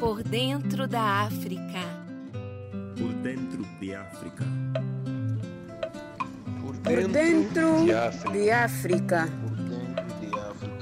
Por 0.00 0.22
dentro 0.24 0.88
da 0.88 1.24
África. 1.24 1.82
Por 2.98 3.12
dentro 3.22 3.62
de 3.78 3.94
África. 3.94 4.44
Por 6.62 6.76
Por 6.78 7.08
dentro 7.12 7.84
de 7.84 7.92
África. 8.50 9.28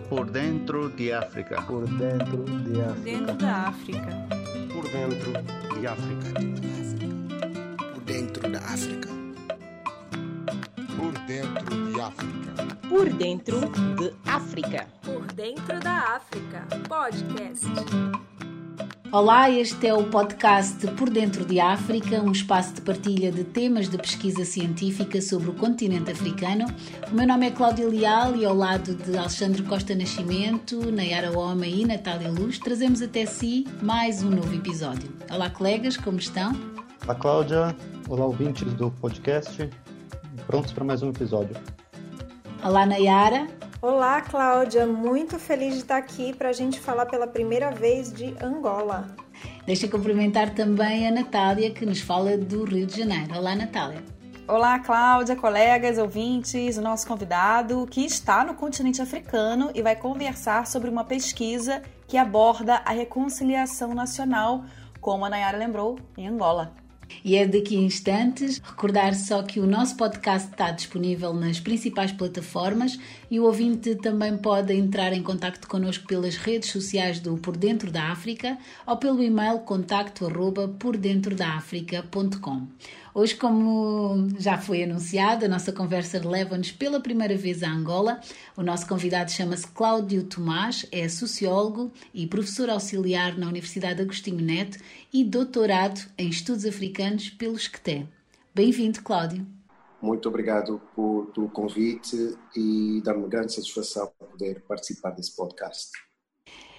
Por 0.08 0.30
dentro 0.30 0.84
de 0.84 1.12
África. 1.12 1.62
Por 1.66 1.88
dentro 1.88 2.44
de 2.62 2.80
África. 2.80 3.02
Dentro 3.02 3.36
da 3.36 3.66
África. 3.66 4.28
Por 4.72 4.88
dentro 4.88 5.32
de 5.80 5.88
África. 5.88 6.32
Por 7.92 8.04
dentro 8.04 8.48
da 8.48 8.58
África. 8.60 9.08
Por 10.96 11.12
dentro 11.26 11.92
de 11.92 12.00
África. 12.00 12.78
Por 12.88 13.12
dentro 13.14 13.60
de 13.60 14.12
África. 14.26 14.86
Por 15.02 15.32
dentro 15.34 15.80
da 15.80 16.16
África. 16.16 16.66
Podcast. 16.88 18.27
Olá, 19.10 19.50
este 19.50 19.86
é 19.86 19.94
o 19.94 20.04
podcast 20.04 20.86
Por 20.88 21.08
Dentro 21.08 21.42
de 21.42 21.58
África, 21.58 22.20
um 22.20 22.30
espaço 22.30 22.74
de 22.74 22.82
partilha 22.82 23.32
de 23.32 23.42
temas 23.42 23.88
de 23.88 23.96
pesquisa 23.96 24.44
científica 24.44 25.22
sobre 25.22 25.48
o 25.48 25.54
continente 25.54 26.10
africano. 26.10 26.66
O 27.10 27.14
meu 27.14 27.26
nome 27.26 27.46
é 27.46 27.50
Cláudia 27.50 27.88
Leal 27.88 28.36
e 28.36 28.44
ao 28.44 28.54
lado 28.54 28.94
de 28.94 29.16
Alexandre 29.16 29.62
Costa 29.62 29.94
Nascimento, 29.94 30.92
Nayara 30.92 31.36
Homem 31.36 31.80
e 31.80 31.86
Natália 31.86 32.30
Luz, 32.30 32.58
trazemos 32.58 33.00
até 33.00 33.24
si 33.24 33.66
mais 33.80 34.22
um 34.22 34.28
novo 34.28 34.54
episódio. 34.54 35.10
Olá, 35.30 35.48
colegas, 35.48 35.96
como 35.96 36.18
estão? 36.18 36.52
Olá, 37.02 37.14
Cláudia. 37.14 37.74
Olá, 38.10 38.26
ouvintes 38.26 38.74
do 38.74 38.90
podcast. 38.90 39.70
Prontos 40.46 40.72
para 40.72 40.84
mais 40.84 41.02
um 41.02 41.08
episódio. 41.08 41.56
Olá, 42.62 42.84
Nayara. 42.84 43.46
Olá, 43.80 44.20
Cláudia. 44.20 44.88
Muito 44.88 45.38
feliz 45.38 45.74
de 45.74 45.80
estar 45.82 45.98
aqui 45.98 46.34
para 46.34 46.48
a 46.48 46.52
gente 46.52 46.80
falar 46.80 47.06
pela 47.06 47.28
primeira 47.28 47.70
vez 47.70 48.12
de 48.12 48.34
Angola. 48.42 49.06
Deixa 49.64 49.86
eu 49.86 49.90
cumprimentar 49.90 50.52
também 50.52 51.06
a 51.06 51.12
Natália, 51.12 51.70
que 51.70 51.86
nos 51.86 52.00
fala 52.00 52.36
do 52.36 52.64
Rio 52.64 52.84
de 52.84 52.98
Janeiro. 52.98 53.36
Olá, 53.36 53.54
Natália. 53.54 54.02
Olá, 54.48 54.80
Cláudia, 54.80 55.36
colegas, 55.36 55.96
ouvintes, 55.96 56.76
o 56.76 56.82
nosso 56.82 57.06
convidado 57.06 57.86
que 57.88 58.04
está 58.04 58.42
no 58.42 58.54
continente 58.54 59.00
africano 59.00 59.70
e 59.72 59.80
vai 59.80 59.94
conversar 59.94 60.66
sobre 60.66 60.90
uma 60.90 61.04
pesquisa 61.04 61.80
que 62.08 62.16
aborda 62.16 62.82
a 62.84 62.90
reconciliação 62.90 63.94
nacional, 63.94 64.64
como 65.00 65.24
a 65.24 65.30
Nayara 65.30 65.56
lembrou, 65.56 66.00
em 66.16 66.26
Angola. 66.26 66.74
E 67.24 67.36
é 67.36 67.46
daqui 67.46 67.76
a 67.76 67.80
instantes 67.80 68.58
recordar 68.58 69.14
só 69.14 69.42
que 69.42 69.60
o 69.60 69.66
nosso 69.66 69.96
podcast 69.96 70.50
está 70.50 70.70
disponível 70.70 71.32
nas 71.34 71.60
principais 71.60 72.12
plataformas 72.12 72.98
e 73.30 73.38
o 73.40 73.44
ouvinte 73.44 73.94
também 73.96 74.36
pode 74.36 74.72
entrar 74.74 75.12
em 75.12 75.22
contato 75.22 75.66
connosco 75.68 76.06
pelas 76.06 76.36
redes 76.36 76.70
sociais 76.70 77.20
do 77.20 77.36
Por 77.36 77.56
Dentro 77.56 77.90
da 77.90 78.10
África 78.10 78.56
ou 78.86 78.96
pelo 78.96 79.22
e-mail 79.22 79.60
contacto 79.60 80.26
arroba 80.26 80.68
pordentrodaafrica.com. 80.68 82.66
Hoje, 83.18 83.34
como 83.34 84.28
já 84.38 84.58
foi 84.58 84.84
anunciado, 84.84 85.44
a 85.44 85.48
nossa 85.48 85.72
conversa 85.72 86.24
leva-nos 86.24 86.70
pela 86.70 87.00
primeira 87.00 87.36
vez 87.36 87.64
a 87.64 87.68
Angola. 87.68 88.20
O 88.56 88.62
nosso 88.62 88.86
convidado 88.86 89.32
chama-se 89.32 89.66
Cláudio 89.66 90.22
Tomás, 90.22 90.86
é 90.92 91.08
sociólogo 91.08 91.90
e 92.14 92.28
professor 92.28 92.70
auxiliar 92.70 93.36
na 93.36 93.48
Universidade 93.48 94.00
Agostinho 94.00 94.40
Neto 94.40 94.78
e 95.12 95.24
doutorado 95.24 96.00
em 96.16 96.28
estudos 96.28 96.64
africanos 96.64 97.28
pelo 97.28 97.58
SCTE. 97.58 98.06
Bem-vindo, 98.54 99.02
Cláudio. 99.02 99.44
Muito 100.00 100.28
obrigado 100.28 100.80
por, 100.94 101.26
pelo 101.34 101.48
convite 101.48 102.38
e 102.54 103.02
dá-me 103.04 103.26
grande 103.26 103.52
satisfação 103.52 104.12
poder 104.16 104.60
participar 104.60 105.10
desse 105.10 105.34
podcast. 105.34 105.90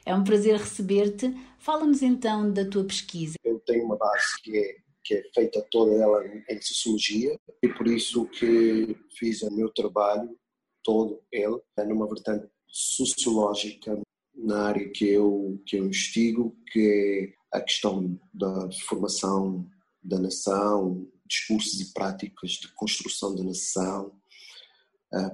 É 0.06 0.16
um 0.16 0.24
prazer 0.24 0.56
receber-te. 0.56 1.36
Fala-nos 1.58 2.02
então 2.02 2.50
da 2.50 2.64
tua 2.64 2.86
pesquisa. 2.86 3.36
Eu 3.44 3.60
tenho 3.60 3.84
uma 3.84 3.98
base 3.98 4.42
que 4.42 4.58
é 4.58 4.89
que 5.10 5.16
é 5.16 5.24
feita 5.34 5.66
toda 5.72 5.92
ela 5.92 6.24
em 6.28 6.62
sociologia 6.62 7.36
e 7.64 7.68
por 7.68 7.88
isso 7.88 8.28
que 8.28 8.96
fiz 9.18 9.42
o 9.42 9.52
meu 9.52 9.74
trabalho 9.74 10.38
todo 10.84 11.20
ele 11.32 11.60
numa 11.88 12.08
vertente 12.08 12.48
sociológica 12.68 14.00
na 14.36 14.68
área 14.68 14.88
que 14.92 15.10
eu 15.10 15.60
que 15.66 15.78
eu 15.78 15.86
investigo 15.86 16.56
que 16.72 17.34
é 17.52 17.58
a 17.58 17.60
questão 17.60 18.20
da 18.32 18.70
formação 18.88 19.68
da 20.04 20.20
nação 20.20 21.10
discursos 21.26 21.82
e 21.82 21.92
práticas 21.92 22.52
de 22.52 22.68
construção 22.76 23.34
da 23.34 23.44
nação 23.44 24.16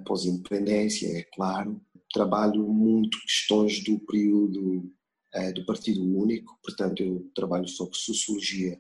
pós-independência 0.06 1.18
é 1.18 1.24
claro. 1.36 1.81
Trabalho 2.13 2.66
muito 2.66 3.19
questões 3.24 3.84
do 3.84 4.00
período 4.00 4.90
do 5.53 5.66
Partido 5.66 6.02
Único 6.02 6.57
portanto 6.63 7.03
eu 7.03 7.30
trabalho 7.36 7.68
sobre 7.68 7.97
sociologia 7.97 8.80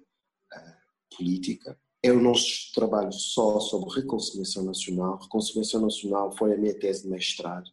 política. 1.15 1.77
Eu 2.03 2.21
não 2.21 2.33
trabalho 2.73 3.11
só 3.11 3.59
sobre 3.59 4.01
reconciliação 4.01 4.63
nacional. 4.63 5.17
Reconciliação 5.17 5.81
nacional 5.81 6.31
foi 6.37 6.53
a 6.53 6.57
minha 6.57 6.77
tese 6.77 7.03
de 7.03 7.09
mestrado. 7.09 7.71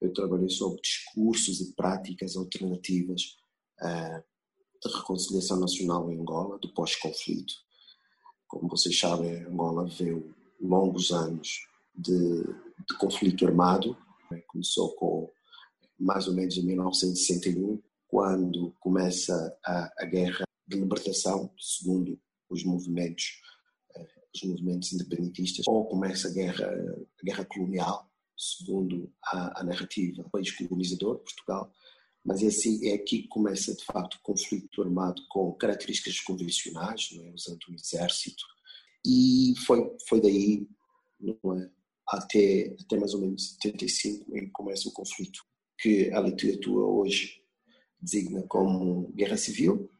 Eu 0.00 0.12
trabalhei 0.12 0.48
sobre 0.48 0.80
discursos 0.80 1.60
e 1.60 1.72
práticas 1.74 2.36
alternativas 2.36 3.36
uh, 3.80 4.22
de 4.82 4.96
reconciliação 4.96 5.60
nacional 5.60 6.10
em 6.10 6.18
Angola, 6.18 6.58
do 6.58 6.72
pós-conflito. 6.72 7.54
Como 8.48 8.68
vocês 8.68 8.98
sabem, 8.98 9.44
Angola 9.44 9.84
viveu 9.84 10.34
longos 10.60 11.12
anos 11.12 11.66
de, 11.94 12.42
de 12.42 12.98
conflito 12.98 13.46
armado. 13.46 13.96
Começou 14.48 14.94
com 14.94 15.30
mais 15.98 16.28
ou 16.28 16.34
menos 16.34 16.56
em 16.56 16.64
1961, 16.64 17.82
quando 18.06 18.74
começa 18.80 19.56
a, 19.64 19.92
a 19.98 20.04
guerra 20.04 20.44
de 20.66 20.78
libertação, 20.78 21.50
segundo 21.58 22.18
os 22.50 22.64
movimentos, 22.64 23.40
os 24.34 24.42
movimentos 24.42 24.92
independentistas, 24.92 25.66
ou 25.66 25.86
começa 25.86 26.28
a 26.28 26.32
guerra, 26.32 26.66
a 26.66 27.24
guerra 27.24 27.44
colonial, 27.44 28.10
segundo 28.36 29.12
a, 29.24 29.60
a 29.60 29.64
narrativa 29.64 30.22
do 30.22 30.30
país 30.30 30.50
colonizador, 30.52 31.18
Portugal, 31.18 31.72
mas 32.24 32.42
é, 32.42 32.46
assim, 32.46 32.88
é 32.88 32.94
aqui 32.94 33.22
que 33.22 33.28
começa 33.28 33.74
de 33.74 33.84
facto 33.84 34.14
o 34.14 34.22
conflito 34.22 34.82
armado 34.82 35.22
com 35.28 35.52
características 35.54 36.20
convencionais, 36.20 37.10
não 37.12 37.24
é? 37.24 37.30
usando 37.30 37.64
o 37.68 37.74
exército, 37.74 38.44
e 39.04 39.54
foi, 39.66 39.96
foi 40.08 40.20
daí 40.20 40.68
é? 41.22 41.70
até, 42.08 42.76
até 42.80 42.98
mais 42.98 43.14
ou 43.14 43.20
menos 43.20 43.54
75 43.54 44.36
em 44.36 44.46
que 44.46 44.50
começa 44.50 44.88
o 44.88 44.92
conflito, 44.92 45.42
que 45.78 46.12
a 46.12 46.20
literatura 46.20 46.84
hoje 46.84 47.42
designa 48.00 48.42
como 48.48 49.12
guerra 49.12 49.36
civil, 49.36 49.90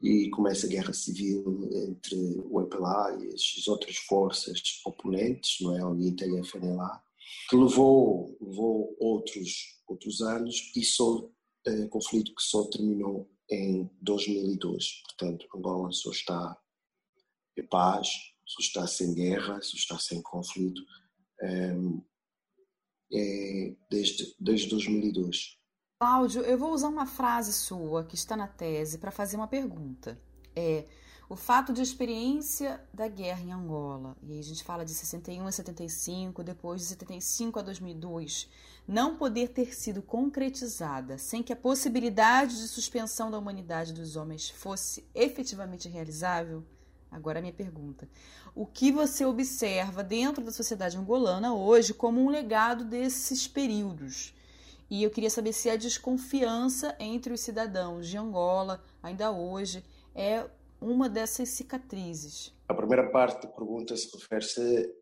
e 0.00 0.30
começa 0.30 0.66
a 0.66 0.70
guerra 0.70 0.92
civil 0.92 1.68
entre 1.72 2.40
o 2.44 2.60
MPLA 2.60 3.18
e 3.22 3.34
as 3.34 3.68
outras 3.68 3.96
forças 3.96 4.60
oponentes, 4.84 5.60
não 5.60 5.76
é, 5.76 5.80
a 5.80 5.88
UNITA 5.88 6.26
e 6.26 6.38
a 6.38 6.44
FNLA, 6.44 7.02
que 7.48 7.56
levou, 7.56 8.36
levou 8.40 8.96
outros, 8.98 9.78
outros 9.86 10.22
anos 10.22 10.72
e 10.74 10.82
só 10.82 11.28
é, 11.66 11.86
conflito 11.86 12.34
que 12.34 12.42
só 12.42 12.64
terminou 12.64 13.30
em 13.50 13.90
2002. 14.00 15.02
Portanto, 15.02 15.46
Angola 15.54 15.92
só 15.92 16.10
está 16.10 16.56
em 17.56 17.66
paz, 17.66 18.08
só 18.46 18.60
está 18.60 18.86
sem 18.86 19.14
guerra, 19.14 19.60
só 19.60 19.76
está 19.76 19.98
sem 19.98 20.22
conflito 20.22 20.82
é, 23.12 23.74
desde, 23.90 24.34
desde 24.38 24.68
2002. 24.68 25.59
Cláudio, 26.02 26.40
eu 26.44 26.56
vou 26.56 26.72
usar 26.72 26.88
uma 26.88 27.04
frase 27.04 27.52
sua 27.52 28.04
que 28.04 28.14
está 28.14 28.34
na 28.34 28.46
tese 28.46 28.96
para 28.96 29.10
fazer 29.10 29.36
uma 29.36 29.46
pergunta. 29.46 30.18
É 30.56 30.86
o 31.28 31.36
fato 31.36 31.74
de 31.74 31.82
experiência 31.82 32.82
da 32.90 33.06
guerra 33.06 33.42
em 33.42 33.52
Angola, 33.52 34.16
e 34.22 34.32
aí 34.32 34.38
a 34.38 34.42
gente 34.42 34.64
fala 34.64 34.82
de 34.82 34.94
61 34.94 35.46
a 35.46 35.52
75, 35.52 36.42
depois 36.42 36.80
de 36.80 36.86
75 36.86 37.58
a 37.58 37.62
2002, 37.62 38.48
não 38.88 39.18
poder 39.18 39.48
ter 39.48 39.74
sido 39.74 40.00
concretizada 40.00 41.18
sem 41.18 41.42
que 41.42 41.52
a 41.52 41.56
possibilidade 41.56 42.56
de 42.56 42.68
suspensão 42.68 43.30
da 43.30 43.38
humanidade 43.38 43.92
dos 43.92 44.16
homens 44.16 44.48
fosse 44.48 45.06
efetivamente 45.14 45.86
realizável? 45.86 46.64
Agora 47.10 47.40
a 47.40 47.42
minha 47.42 47.52
pergunta. 47.52 48.08
O 48.54 48.64
que 48.64 48.90
você 48.90 49.26
observa 49.26 50.02
dentro 50.02 50.42
da 50.42 50.50
sociedade 50.50 50.96
angolana 50.96 51.52
hoje 51.52 51.92
como 51.92 52.22
um 52.24 52.30
legado 52.30 52.86
desses 52.86 53.46
períodos? 53.46 54.32
E 54.90 55.04
eu 55.04 55.10
queria 55.10 55.30
saber 55.30 55.52
se 55.52 55.70
a 55.70 55.76
desconfiança 55.76 56.96
entre 56.98 57.32
os 57.32 57.40
cidadãos 57.40 58.08
de 58.08 58.18
Angola, 58.18 58.82
ainda 59.00 59.30
hoje, 59.30 59.84
é 60.14 60.44
uma 60.80 61.08
dessas 61.08 61.50
cicatrizes. 61.50 62.52
A 62.68 62.74
primeira 62.74 63.08
parte 63.10 63.46
da 63.46 63.52
pergunta 63.52 63.96
se 63.96 64.10
refere 64.16 64.44
se 64.44 64.94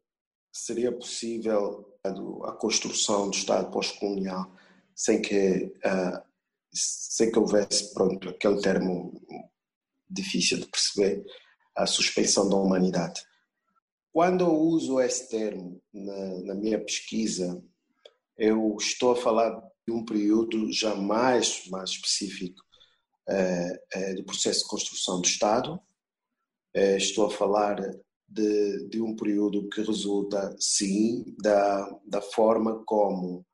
seria 0.53 0.93
possível 0.93 1.97
a, 2.05 2.53
construção 2.53 3.31
do 3.31 3.37
Estado 3.37 3.71
pós-colonial 3.71 4.53
sem 4.95 5.23
que 5.23 5.73
uh, 5.85 6.29
sem 6.73 7.31
que 7.31 7.39
houvesse 7.39 7.95
pronto 7.95 8.29
aquele 8.29 8.61
termo 8.61 9.13
difícil 10.09 10.59
de 10.59 10.67
perceber 10.67 11.25
a 11.75 11.87
suspensão 11.87 12.49
da 12.49 12.57
humanidade. 12.57 13.23
Quando 14.13 14.45
eu 14.45 14.53
uso 14.53 15.01
esse 15.01 15.29
termo 15.29 15.81
na, 15.93 16.43
na 16.43 16.55
minha 16.55 16.79
pesquisa, 16.79 17.63
eu 18.37 18.77
estou 18.79 19.13
a 19.13 19.17
falar 19.17 19.63
um 19.91 20.05
período 20.05 20.71
já 20.73 20.95
mais, 20.95 21.67
mais 21.69 21.91
específico 21.91 22.63
do 24.17 24.25
processo 24.25 24.61
de 24.61 24.69
construção 24.69 25.21
do 25.21 25.27
Estado. 25.27 25.79
Estou 26.75 27.27
a 27.27 27.31
falar 27.31 27.79
de, 28.29 28.89
de 28.89 29.01
um 29.01 29.17
período 29.17 29.69
que 29.69 29.83
resulta, 29.83 30.55
sim, 30.59 31.35
da, 31.43 31.99
da 32.07 32.21
forma 32.21 32.83
como 32.85 33.45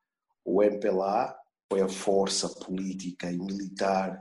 o 0.44 0.62
MPLA 0.62 1.34
foi 1.70 1.80
a 1.80 1.88
força 1.88 2.48
política 2.48 3.30
e 3.32 3.38
militar 3.38 4.20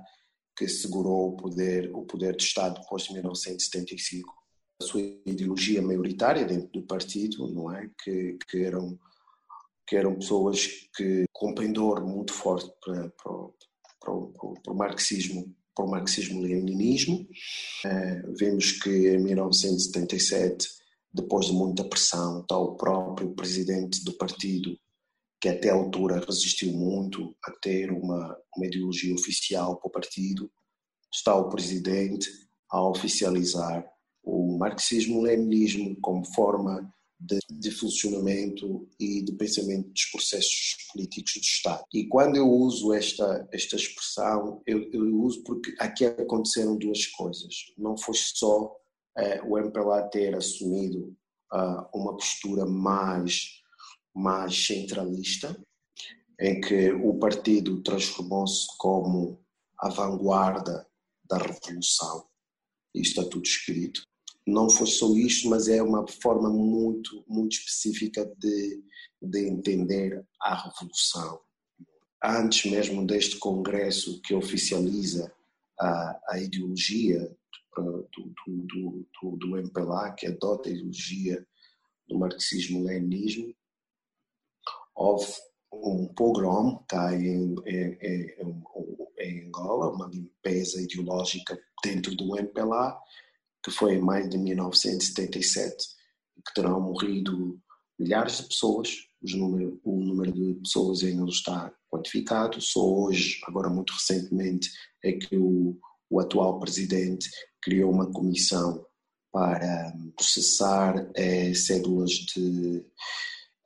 que 0.55 0.67
segurou 0.67 1.29
o 1.29 1.35
poder, 1.35 1.91
o 1.93 2.03
poder 2.03 2.35
do 2.35 2.41
Estado 2.41 2.79
depois 2.81 3.03
de 3.03 3.13
1975. 3.13 4.33
A 4.81 4.85
sua 4.85 5.01
ideologia 5.25 5.81
maioritária 5.81 6.45
dentro 6.45 6.69
do 6.69 6.83
partido, 6.83 7.51
não 7.51 7.71
é? 7.71 7.89
Que, 8.03 8.37
que 8.49 8.63
eram 8.63 8.97
que 9.87 9.95
eram 9.95 10.15
pessoas 10.15 10.67
que 10.95 11.25
com 11.31 11.53
pendor 11.53 12.05
muito 12.05 12.33
forte 12.33 12.71
para, 12.83 13.09
para, 13.09 13.33
para, 13.99 14.13
para 14.63 14.73
o 14.73 14.75
marxismo 14.75 15.53
para 15.75 15.85
o 15.85 15.89
marxismo-leninismo. 15.89 17.27
Uh, 17.85 18.33
vemos 18.37 18.73
que 18.73 18.89
em 18.89 19.17
1977, 19.17 20.69
depois 21.13 21.47
de 21.47 21.53
muita 21.53 21.83
pressão, 21.83 22.41
está 22.41 22.57
o 22.57 22.75
próprio 22.75 23.33
presidente 23.33 24.03
do 24.03 24.13
partido, 24.13 24.77
que 25.41 25.49
até 25.49 25.69
a 25.69 25.75
altura 25.75 26.23
resistiu 26.25 26.71
muito 26.73 27.35
a 27.43 27.51
ter 27.51 27.91
uma, 27.91 28.37
uma 28.55 28.65
ideologia 28.65 29.13
oficial 29.13 29.77
para 29.77 29.87
o 29.87 29.91
partido, 29.91 30.49
está 31.11 31.35
o 31.35 31.49
presidente 31.49 32.29
a 32.71 32.81
oficializar 32.87 33.85
o 34.23 34.57
marxismo-leninismo 34.57 35.97
como 36.01 36.25
forma 36.33 36.91
de, 37.23 37.39
de, 37.49 37.71
funcionamento 37.71 38.87
e 38.99 39.21
de 39.21 39.31
pensamento 39.33 39.89
dos 39.89 40.05
processos 40.05 40.75
políticos 40.91 41.33
do 41.35 41.41
Estado. 41.41 41.83
E 41.93 42.05
quando 42.07 42.35
eu 42.35 42.49
uso 42.49 42.93
esta, 42.93 43.47
esta 43.51 43.75
expressão, 43.75 44.61
eu, 44.67 44.89
eu 44.91 45.21
uso 45.21 45.41
porque 45.43 45.73
aqui 45.79 46.05
aconteceram 46.05 46.77
duas 46.77 47.07
coisas. 47.07 47.73
Não 47.77 47.97
foi 47.97 48.13
só 48.15 48.75
eh, 49.17 49.41
o 49.43 49.57
MPLA 49.57 50.09
ter 50.09 50.35
assumido 50.35 51.15
uh, 51.53 51.87
uma 51.93 52.15
postura 52.17 52.65
mais, 52.65 53.61
mais 54.13 54.65
centralista, 54.65 55.55
em 56.39 56.59
que 56.59 56.91
o 56.91 57.17
partido 57.19 57.81
transformou-se 57.83 58.67
como 58.77 59.39
a 59.79 59.89
vanguarda 59.89 60.85
da 61.23 61.37
revolução. 61.37 62.27
Isto 62.93 63.21
está 63.21 63.31
tudo 63.31 63.45
escrito 63.45 64.03
não 64.45 64.69
foi 64.69 64.87
só 64.87 65.11
isto, 65.15 65.49
mas 65.49 65.67
é 65.67 65.81
uma 65.81 66.05
forma 66.07 66.49
muito, 66.49 67.23
muito 67.27 67.53
específica 67.53 68.25
de, 68.37 68.83
de 69.21 69.47
entender 69.47 70.25
a 70.41 70.55
revolução. 70.55 71.39
Antes 72.23 72.69
mesmo 72.69 73.05
deste 73.05 73.37
congresso 73.37 74.21
que 74.21 74.33
oficializa 74.33 75.33
a, 75.79 76.19
a 76.29 76.39
ideologia 76.39 77.19
do, 77.75 78.09
do, 78.11 79.07
do, 79.21 79.37
do, 79.37 79.57
MPLA, 79.57 80.11
que 80.13 80.27
adota 80.27 80.69
a 80.69 80.71
ideologia 80.71 81.45
do 82.07 82.19
marxismo-leninismo, 82.19 83.53
houve 84.95 85.33
um 85.71 86.07
pogrom 86.13 86.83
cá 86.87 87.13
em, 87.15 87.55
em, 87.65 87.97
em, 88.01 88.63
em 89.19 89.47
Angola, 89.47 89.91
uma 89.91 90.07
limpeza 90.07 90.81
ideológica 90.81 91.59
dentro 91.83 92.15
do 92.15 92.37
MPLA, 92.37 92.97
que 93.63 93.71
foi 93.71 93.95
em 93.95 94.01
maio 94.01 94.29
de 94.29 94.37
1977, 94.37 95.75
que 96.45 96.53
terão 96.53 96.81
morrido 96.81 97.59
milhares 97.97 98.37
de 98.37 98.43
pessoas, 98.49 98.89
número, 99.21 99.79
o 99.83 99.99
número 100.03 100.31
de 100.33 100.55
pessoas 100.55 101.03
ainda 101.03 101.21
não 101.21 101.29
está 101.29 101.73
quantificado, 101.89 102.59
só 102.59 102.85
hoje, 102.85 103.39
agora 103.47 103.69
muito 103.69 103.93
recentemente, 103.93 104.69
é 105.03 105.13
que 105.13 105.37
o, 105.37 105.77
o 106.09 106.19
atual 106.19 106.59
presidente 106.59 107.29
criou 107.61 107.91
uma 107.91 108.11
comissão 108.11 108.85
para 109.31 109.93
hum, 109.95 110.11
processar 110.15 111.09
é, 111.15 111.53
cédulas 111.53 112.11
de 112.11 112.85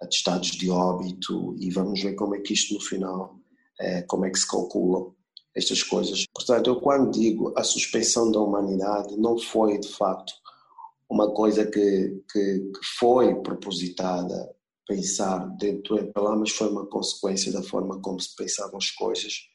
atestados 0.01 0.51
de 0.51 0.69
óbito 0.69 1.55
e 1.59 1.71
vamos 1.71 2.01
ver 2.01 2.13
como 2.13 2.35
é 2.35 2.39
que 2.39 2.53
isto 2.53 2.75
no 2.75 2.81
final, 2.81 3.39
é, 3.79 4.03
como 4.03 4.25
é 4.25 4.29
que 4.29 4.39
se 4.39 4.47
calcula 4.47 5.11
estas 5.57 5.81
coisas. 5.81 6.25
Portanto, 6.33 6.69
eu 6.69 6.79
quando 6.79 7.11
digo 7.11 7.51
a 7.57 7.63
suspensão 7.63 8.31
da 8.31 8.39
humanidade, 8.39 9.17
não 9.17 9.37
foi 9.37 9.79
de 9.79 9.87
facto 9.89 10.31
uma 11.09 11.31
coisa 11.31 11.65
que, 11.65 12.21
que, 12.31 12.59
que 12.59 12.85
foi 12.99 13.35
propositada 13.41 14.55
pensar 14.87 15.39
dentro 15.57 15.95
do 15.95 16.01
MPLA, 16.01 16.35
mas 16.37 16.51
foi 16.51 16.69
uma 16.69 16.85
consequência 16.85 17.51
da 17.51 17.63
forma 17.63 17.99
como 17.99 18.19
se 18.19 18.35
pensavam 18.35 18.77
as 18.77 18.91
coisas 18.91 19.49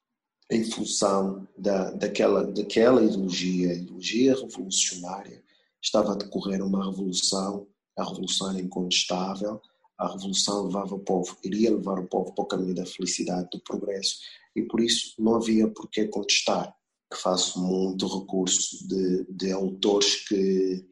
em 0.51 0.65
função 0.65 1.47
da, 1.57 1.91
daquela, 1.93 2.45
daquela 2.45 3.03
ideologia, 3.03 3.73
ideologia 3.73 4.35
revolucionária. 4.35 5.43
Estava 5.81 6.13
a 6.13 6.17
decorrer 6.17 6.63
uma 6.63 6.85
revolução, 6.85 7.67
a 7.97 8.05
revolução 8.05 8.51
era 8.51 8.61
incontestável, 8.61 9.61
a 9.99 10.13
revolução 10.13 10.67
levava 10.67 10.95
o 10.95 10.99
povo, 10.99 11.37
iria 11.43 11.75
levar 11.75 11.99
o 11.99 12.07
povo 12.07 12.35
para 12.35 12.45
o 12.45 12.47
caminho 12.47 12.75
da 12.75 12.85
felicidade, 12.85 13.49
do 13.53 13.61
progresso, 13.61 14.17
e 14.55 14.63
por 14.63 14.81
isso 14.81 15.15
não 15.19 15.37
havia 15.37 15.69
por 15.69 15.89
que 15.89 16.07
contestar. 16.09 16.75
Faço 17.15 17.61
muito 17.61 18.07
recurso 18.07 18.89
de, 18.89 19.25
de 19.29 19.53
autores 19.53 20.27
que, 20.27 20.89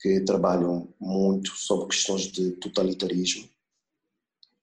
que 0.00 0.20
trabalham 0.20 0.92
muito 1.00 1.50
sobre 1.56 1.88
questões 1.88 2.30
de 2.30 2.52
totalitarismo, 2.52 3.48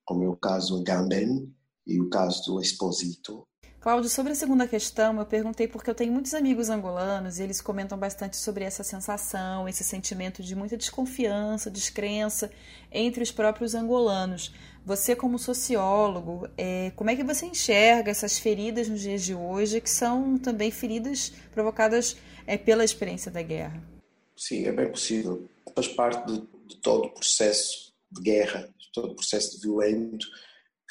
como 0.06 0.24
é 0.24 0.30
o 0.30 0.38
caso 0.38 0.80
Agamben 0.80 1.52
e 1.86 2.00
o 2.00 2.10
caso 2.10 2.46
do 2.46 2.62
Exposito, 2.62 3.48
Cláudio, 3.82 4.12
sobre 4.12 4.32
a 4.32 4.36
segunda 4.36 4.68
questão, 4.68 5.18
eu 5.18 5.26
perguntei 5.26 5.68
porque 5.68 5.90
eu 5.90 5.96
tenho 5.96 6.14
muitos 6.14 6.36
amigos 6.36 6.70
angolanos 6.70 7.40
e 7.40 7.44
eles 7.44 7.60
comentam 7.60 7.98
bastante 7.98 8.38
sobre 8.38 8.64
essa 8.64 8.84
sensação, 8.84 9.68
esse 9.68 9.84
sentimento 9.84 10.44
de 10.44 10.56
muita 10.56 10.78
desconfiança, 10.78 11.72
descrença 11.72 12.52
entre 12.92 13.24
os 13.24 13.32
próprios 13.32 13.74
angolanos. 13.74 14.54
Você, 14.86 15.16
como 15.16 15.40
sociólogo, 15.40 16.48
é, 16.56 16.92
como 16.96 17.10
é 17.10 17.16
que 17.16 17.24
você 17.24 17.48
enxerga 17.48 18.12
essas 18.12 18.38
feridas 18.38 18.88
nos 18.88 19.02
dias 19.02 19.24
de 19.24 19.34
hoje, 19.34 19.82
que 19.82 19.90
são 19.90 20.38
também 20.38 20.70
feridas 20.70 21.34
provocadas 21.52 22.16
é, 22.46 22.60
pela 22.60 22.86
experiência 22.86 23.32
da 23.32 23.42
guerra? 23.42 23.82
Sim, 24.38 24.66
é 24.66 24.72
bem 24.72 24.92
possível. 24.92 25.50
Faz 25.74 25.88
parte 25.88 26.32
de, 26.32 26.44
de 26.68 26.76
todo 26.84 27.06
o 27.06 27.14
processo 27.16 27.92
de 28.12 28.22
guerra, 28.22 28.70
de 28.78 28.92
todo 28.94 29.14
o 29.14 29.16
processo 29.16 29.56
de 29.56 29.64
violento 29.64 30.28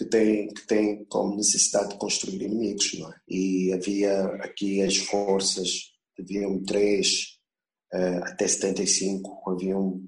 que 0.00 0.06
tem, 0.06 0.48
que 0.48 0.66
tem 0.66 1.04
como 1.04 1.36
necessidade 1.36 1.90
de 1.90 1.98
construir 1.98 2.40
inimigos, 2.40 2.98
não 2.98 3.12
é? 3.12 3.16
E 3.28 3.70
havia 3.74 4.24
aqui 4.36 4.80
as 4.80 4.96
forças, 4.96 5.92
haviam 6.18 6.62
três, 6.62 7.38
uh, 7.92 8.24
até 8.24 8.48
75, 8.48 9.50
haviam 9.50 10.02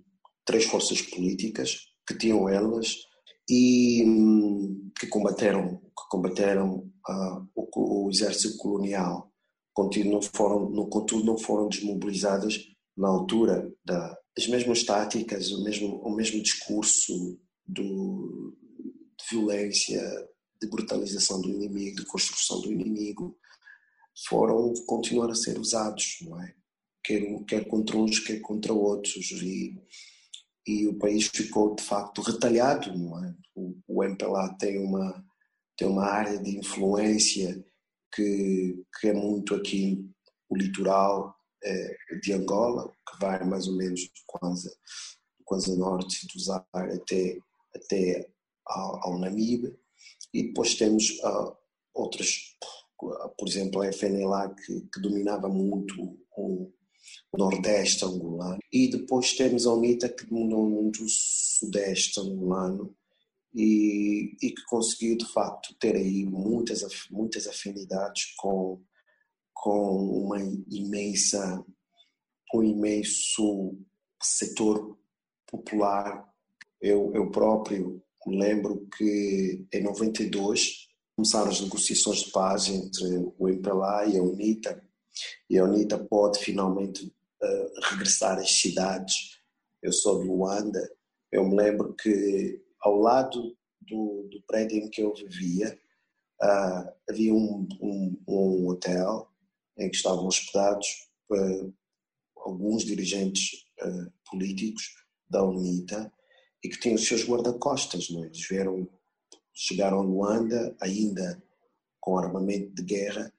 três 0.46 0.64
forças 0.64 1.02
políticas 1.02 1.76
que 2.08 2.16
tinham 2.16 2.48
elas 2.48 2.96
e 3.46 4.02
um, 4.06 4.90
que 4.98 5.06
combateram, 5.08 5.76
que 5.76 6.08
combateram 6.08 6.90
uh, 7.06 7.46
o, 7.54 8.06
o, 8.06 8.10
exército 8.10 8.56
colonial. 8.56 9.30
Contudo 9.74 10.08
não, 10.08 10.22
foram, 10.22 10.70
no, 10.70 10.88
contudo, 10.88 11.22
não 11.22 11.36
foram 11.36 11.68
desmobilizadas 11.68 12.58
na 12.96 13.08
altura 13.08 13.70
das 13.84 14.46
da, 14.46 14.52
mesmas 14.52 14.84
táticas, 14.84 15.50
o 15.50 15.62
mesmo, 15.62 15.96
o 15.98 16.16
mesmo 16.16 16.42
discurso 16.42 17.38
do, 17.66 18.56
de 19.18 19.36
violência, 19.36 20.00
de 20.60 20.68
brutalização 20.68 21.40
do 21.40 21.50
inimigo, 21.50 21.96
de 21.96 22.06
construção 22.06 22.60
do 22.60 22.72
inimigo, 22.72 23.38
foram 24.28 24.72
continuar 24.86 25.30
a 25.30 25.34
ser 25.34 25.58
usados, 25.58 26.18
não 26.22 26.40
é? 26.40 26.54
Quer, 27.04 27.44
quer 27.44 27.68
contra 27.68 27.96
uns, 27.96 28.20
quer 28.20 28.40
contra 28.40 28.72
outros. 28.72 29.30
E, 29.32 29.76
e 30.66 30.86
o 30.86 30.98
país 30.98 31.26
ficou, 31.26 31.74
de 31.74 31.82
facto, 31.82 32.22
retalhado, 32.22 32.96
não 32.96 33.24
é? 33.24 33.34
O, 33.54 33.76
o 33.88 34.04
MPLA 34.04 34.54
tem 34.58 34.78
uma, 34.78 35.24
tem 35.76 35.88
uma 35.88 36.04
área 36.04 36.38
de 36.38 36.58
influência 36.58 37.64
que, 38.14 38.84
que 39.00 39.08
é 39.08 39.12
muito 39.12 39.54
aqui 39.54 40.08
o 40.48 40.56
litoral 40.56 41.34
é, 41.64 41.96
de 42.22 42.32
Angola, 42.32 42.92
que 43.08 43.18
vai 43.20 43.42
mais 43.44 43.66
ou 43.66 43.76
menos 43.76 44.02
do 44.02 44.20
Kwanza, 44.26 44.70
do 45.38 45.44
Kwanza 45.44 45.74
Norte, 45.76 46.26
do 46.26 46.40
Zaire 46.40 46.96
até, 47.00 47.38
até 47.74 48.30
ao, 48.72 49.06
ao 49.06 49.18
Namibe, 49.18 49.76
e 50.32 50.44
depois 50.44 50.74
temos 50.74 51.10
uh, 51.20 51.56
outras, 51.94 52.56
por 52.98 53.48
exemplo, 53.48 53.82
a 53.82 53.92
FNLA 53.92 54.54
que, 54.54 54.80
que 54.92 55.00
dominava 55.00 55.48
muito 55.48 56.18
o, 56.36 56.72
o 57.32 57.38
Nordeste 57.38 58.04
angolano, 58.04 58.58
e 58.72 58.88
depois 58.88 59.34
temos 59.34 59.66
a 59.66 59.72
UNITA 59.72 60.08
que 60.08 60.26
dominou 60.26 60.68
muito 60.68 61.04
o 61.04 61.08
Sudeste 61.08 62.20
angolano 62.20 62.94
e, 63.54 64.36
e 64.42 64.50
que 64.50 64.64
conseguiu 64.66 65.16
de 65.16 65.26
facto 65.26 65.74
ter 65.78 65.96
aí 65.96 66.24
muitas, 66.24 66.82
muitas 67.10 67.46
afinidades 67.46 68.34
com, 68.36 68.82
com 69.52 70.24
uma 70.24 70.38
imensa, 70.70 71.64
um 72.54 72.62
imenso 72.62 73.78
setor 74.22 74.98
popular. 75.46 76.26
Eu, 76.80 77.12
eu 77.14 77.30
próprio 77.30 78.02
lembro 78.26 78.86
que 78.96 79.66
em 79.72 79.82
92 79.82 80.88
começaram 81.16 81.50
as 81.50 81.60
negociações 81.60 82.20
de 82.20 82.30
paz 82.30 82.68
entre 82.68 83.04
o 83.38 83.48
MPLA 83.48 84.06
e 84.06 84.18
a 84.18 84.22
UNITA, 84.22 84.82
e 85.48 85.58
a 85.58 85.64
UNITA 85.64 85.98
pode 85.98 86.38
finalmente 86.38 87.06
uh, 87.06 87.80
regressar 87.90 88.38
às 88.38 88.60
cidades. 88.60 89.40
Eu 89.82 89.92
sou 89.92 90.22
de 90.22 90.28
Luanda, 90.28 90.80
eu 91.30 91.44
me 91.44 91.56
lembro 91.56 91.94
que 91.94 92.62
ao 92.80 92.96
lado 92.96 93.56
do, 93.80 94.28
do 94.30 94.42
prédio 94.46 94.78
em 94.78 94.88
que 94.88 95.02
eu 95.02 95.14
vivia 95.14 95.78
uh, 96.42 96.92
havia 97.08 97.34
um, 97.34 97.68
um, 97.80 98.22
um, 98.28 98.68
hotel 98.68 99.28
em 99.78 99.90
que 99.90 99.96
estavam 99.96 100.26
hospedados 100.26 101.08
uh, 101.30 101.72
alguns 102.36 102.84
dirigentes 102.84 103.64
políticos 104.30 104.94
da 105.28 105.42
UNITA 105.42 106.12
e 106.62 106.68
que 106.68 106.78
tinham 106.78 106.94
os 106.94 107.06
seus 107.06 107.24
guarda-costas. 107.24 108.08
É? 108.10 108.26
Eles 108.26 108.46
vieram 108.48 108.88
chegaram 109.54 109.98
a 109.98 110.02
Luanda 110.02 110.74
ainda 110.80 111.42
com 112.00 112.18
armamento 112.18 112.74
de 112.74 112.82
guerra 112.82 113.32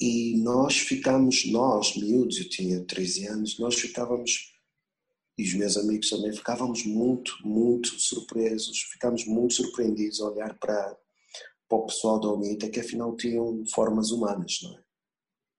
e 0.00 0.36
nós 0.38 0.76
ficámos, 0.76 1.46
nós, 1.50 1.96
miúdos, 1.96 2.38
eu 2.38 2.48
tinha 2.48 2.84
13 2.84 3.26
anos, 3.28 3.58
nós 3.58 3.76
ficávamos, 3.76 4.52
e 5.38 5.44
os 5.44 5.54
meus 5.54 5.76
amigos 5.76 6.10
também, 6.10 6.32
ficávamos 6.32 6.84
muito, 6.84 7.36
muito 7.44 7.88
surpresos, 8.00 8.82
ficámos 8.92 9.24
muito 9.24 9.54
surpreendidos 9.54 10.20
a 10.20 10.28
olhar 10.28 10.58
para, 10.58 10.96
para 11.68 11.78
o 11.78 11.86
pessoal 11.86 12.20
da 12.20 12.28
UNITA 12.28 12.68
que 12.68 12.80
afinal 12.80 13.16
tinham 13.16 13.64
formas 13.72 14.10
humanas, 14.10 14.58
não 14.62 14.76
é? 14.76 14.84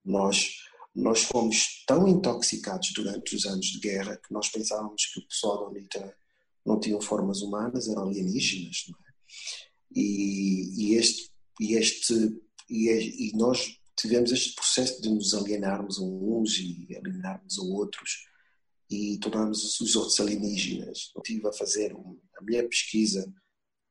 Nós, 0.04 0.58
nós 0.94 1.24
fomos 1.24 1.84
tão 1.88 2.08
intoxicados 2.08 2.92
durante 2.94 3.36
os 3.36 3.46
anos 3.46 3.66
de 3.66 3.80
guerra 3.80 4.18
que 4.18 4.32
nós 4.32 4.50
pensávamos 4.50 5.06
que 5.08 5.20
o 5.20 5.28
pessoal 5.28 5.62
da 5.62 5.70
UNITA 5.70 6.16
não 6.66 6.80
tinham 6.80 7.00
formas 7.00 7.42
humanas, 7.42 7.88
eram 7.88 8.04
alienígenas, 8.04 8.86
não 8.90 8.98
é? 9.00 9.06
E, 9.96 10.74
e 10.78 10.96
este, 10.96 11.32
e, 11.60 11.76
este 11.76 12.14
e, 12.70 13.30
e, 13.30 13.38
nós 13.38 13.80
tivemos 13.98 14.32
este 14.32 14.56
processo 14.56 15.02
de 15.02 15.10
nos 15.10 15.34
alienarmos 15.34 16.00
a 16.00 16.04
uns 16.04 16.58
e 16.58 16.88
alienarmos 16.98 17.58
a 17.60 17.62
outros 17.62 18.26
e 18.90 19.18
tornarmos 19.20 19.80
os 19.80 19.96
outros 19.96 20.20
alienígenas. 20.20 21.12
Eu 21.16 21.22
estive 21.22 21.48
a 21.48 21.54
fazer 21.54 21.96
a 22.38 22.44
minha 22.44 22.68
pesquisa 22.68 23.32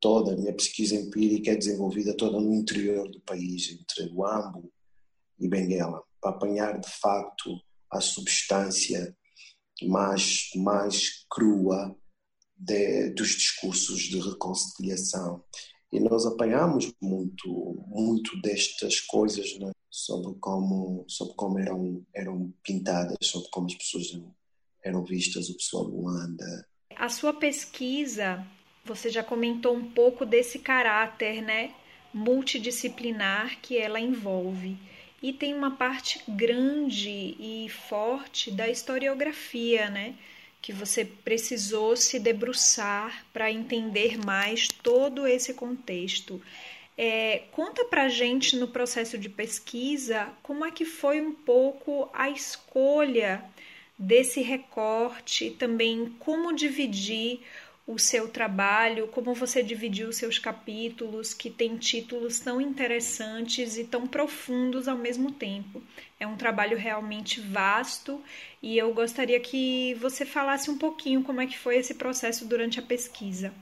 toda, 0.01 0.35
a 0.35 0.37
minha 0.37 0.53
pesquisa 0.53 0.95
empírica 0.95 1.53
é 1.53 1.57
desenvolvida 1.57 2.15
toda 2.17 2.39
no 2.39 2.55
interior 2.55 3.11
do 3.11 3.21
país, 3.23 3.71
entre 3.71 4.13
o 4.13 4.27
Ambo 4.27 4.71
e 5.39 5.49
Benguela, 5.49 6.03
para 6.21 6.31
apanhar 6.31 6.79
de 6.79 6.91
facto 6.91 7.59
a 7.91 8.01
substância 8.01 9.17
mais, 9.83 10.51
mais 10.57 11.25
crua 11.31 11.97
de, 12.65 13.11
dos 13.11 13.31
discursos 13.31 14.01
de 14.01 14.19
reconciliação. 14.19 15.43
E 15.93 16.01
nós 16.01 16.27
apanhamos 16.27 16.93
muito 17.01 17.85
muito 17.87 18.41
destas 18.41 19.01
coisas 19.01 19.57
né? 19.59 19.71
sobre 19.91 20.37
como 20.41 21.05
sobre 21.09 21.35
como 21.37 21.59
eram 21.59 22.05
eram 22.13 22.53
pintadas 22.65 23.17
sobre 23.23 23.49
como 23.51 23.67
as 23.67 23.75
pessoas 23.75 24.13
eram, 24.13 24.35
eram 24.85 25.05
vistas 25.05 25.49
o 25.49 25.57
pessoal 25.57 25.85
Luanda. 25.85 26.67
A 26.97 27.09
sua 27.09 27.33
pesquisa 27.33 28.45
você 28.85 29.09
já 29.09 29.23
comentou 29.23 29.75
um 29.77 29.91
pouco 29.93 30.27
desse 30.27 30.59
caráter 30.59 31.43
né 31.43 31.75
multidisciplinar 32.13 33.61
que 33.61 33.77
ela 33.77 33.99
envolve. 34.01 34.77
E 35.23 35.33
tem 35.33 35.55
uma 35.55 35.71
parte 35.71 36.23
grande 36.29 37.09
e 37.09 37.69
forte 37.69 38.51
da 38.51 38.69
historiografia 38.69 39.89
né 39.91 40.17
que 40.65 40.73
você 40.73 41.05
precisou 41.05 41.95
se 41.95 42.19
debruçar 42.19 43.27
para 43.35 43.53
entender 43.53 44.17
mais 44.17 44.67
todo 44.67 45.27
esse 45.27 45.53
contexto. 45.53 46.41
É, 46.97 47.43
conta 47.53 47.85
para 47.85 48.09
gente 48.09 48.57
no 48.57 48.69
processo 48.69 49.19
de 49.19 49.29
pesquisa 49.29 50.27
como 50.43 50.65
é 50.65 50.71
que 50.71 50.87
foi 50.87 51.21
um 51.21 51.35
pouco 51.35 52.09
a 52.15 52.31
escolha 52.31 53.45
desse 53.99 54.41
recorte, 54.41 55.51
também 55.51 56.17
como 56.19 56.55
dividir 56.55 57.41
o 57.87 57.99
seu 57.99 58.29
trabalho, 58.29 59.09
como 59.09 59.35
você 59.35 59.63
dividiu 59.63 60.09
os 60.09 60.17
seus 60.17 60.39
capítulos, 60.39 61.35
que 61.35 61.51
tem 61.51 61.77
títulos 61.77 62.41
tão 62.41 62.61
interessantes 62.61 63.77
e 63.77 63.85
tão 63.85 64.07
profundos 64.07 64.89
ao 64.89 64.97
mesmo 64.97 65.31
tempo. 65.31 65.83
É 66.19 66.27
um 66.27 66.37
trabalho 66.37 66.79
realmente 66.79 67.41
vasto 67.41 68.23
e 68.63 68.79
eu 68.79 68.95
gostaria 68.95 69.39
que 69.39 69.95
você 69.95 70.25
falasse 70.25 70.71
um 70.71 70.79
pouquinho 70.79 71.23
como 71.23 71.43
é 71.43 71.47
que 71.47 71.59
foi 71.59 71.77
esse 71.77 71.95
processo 71.95 72.47
durante 72.47 72.79
a 72.79 72.83
pesquisa. 72.83 73.53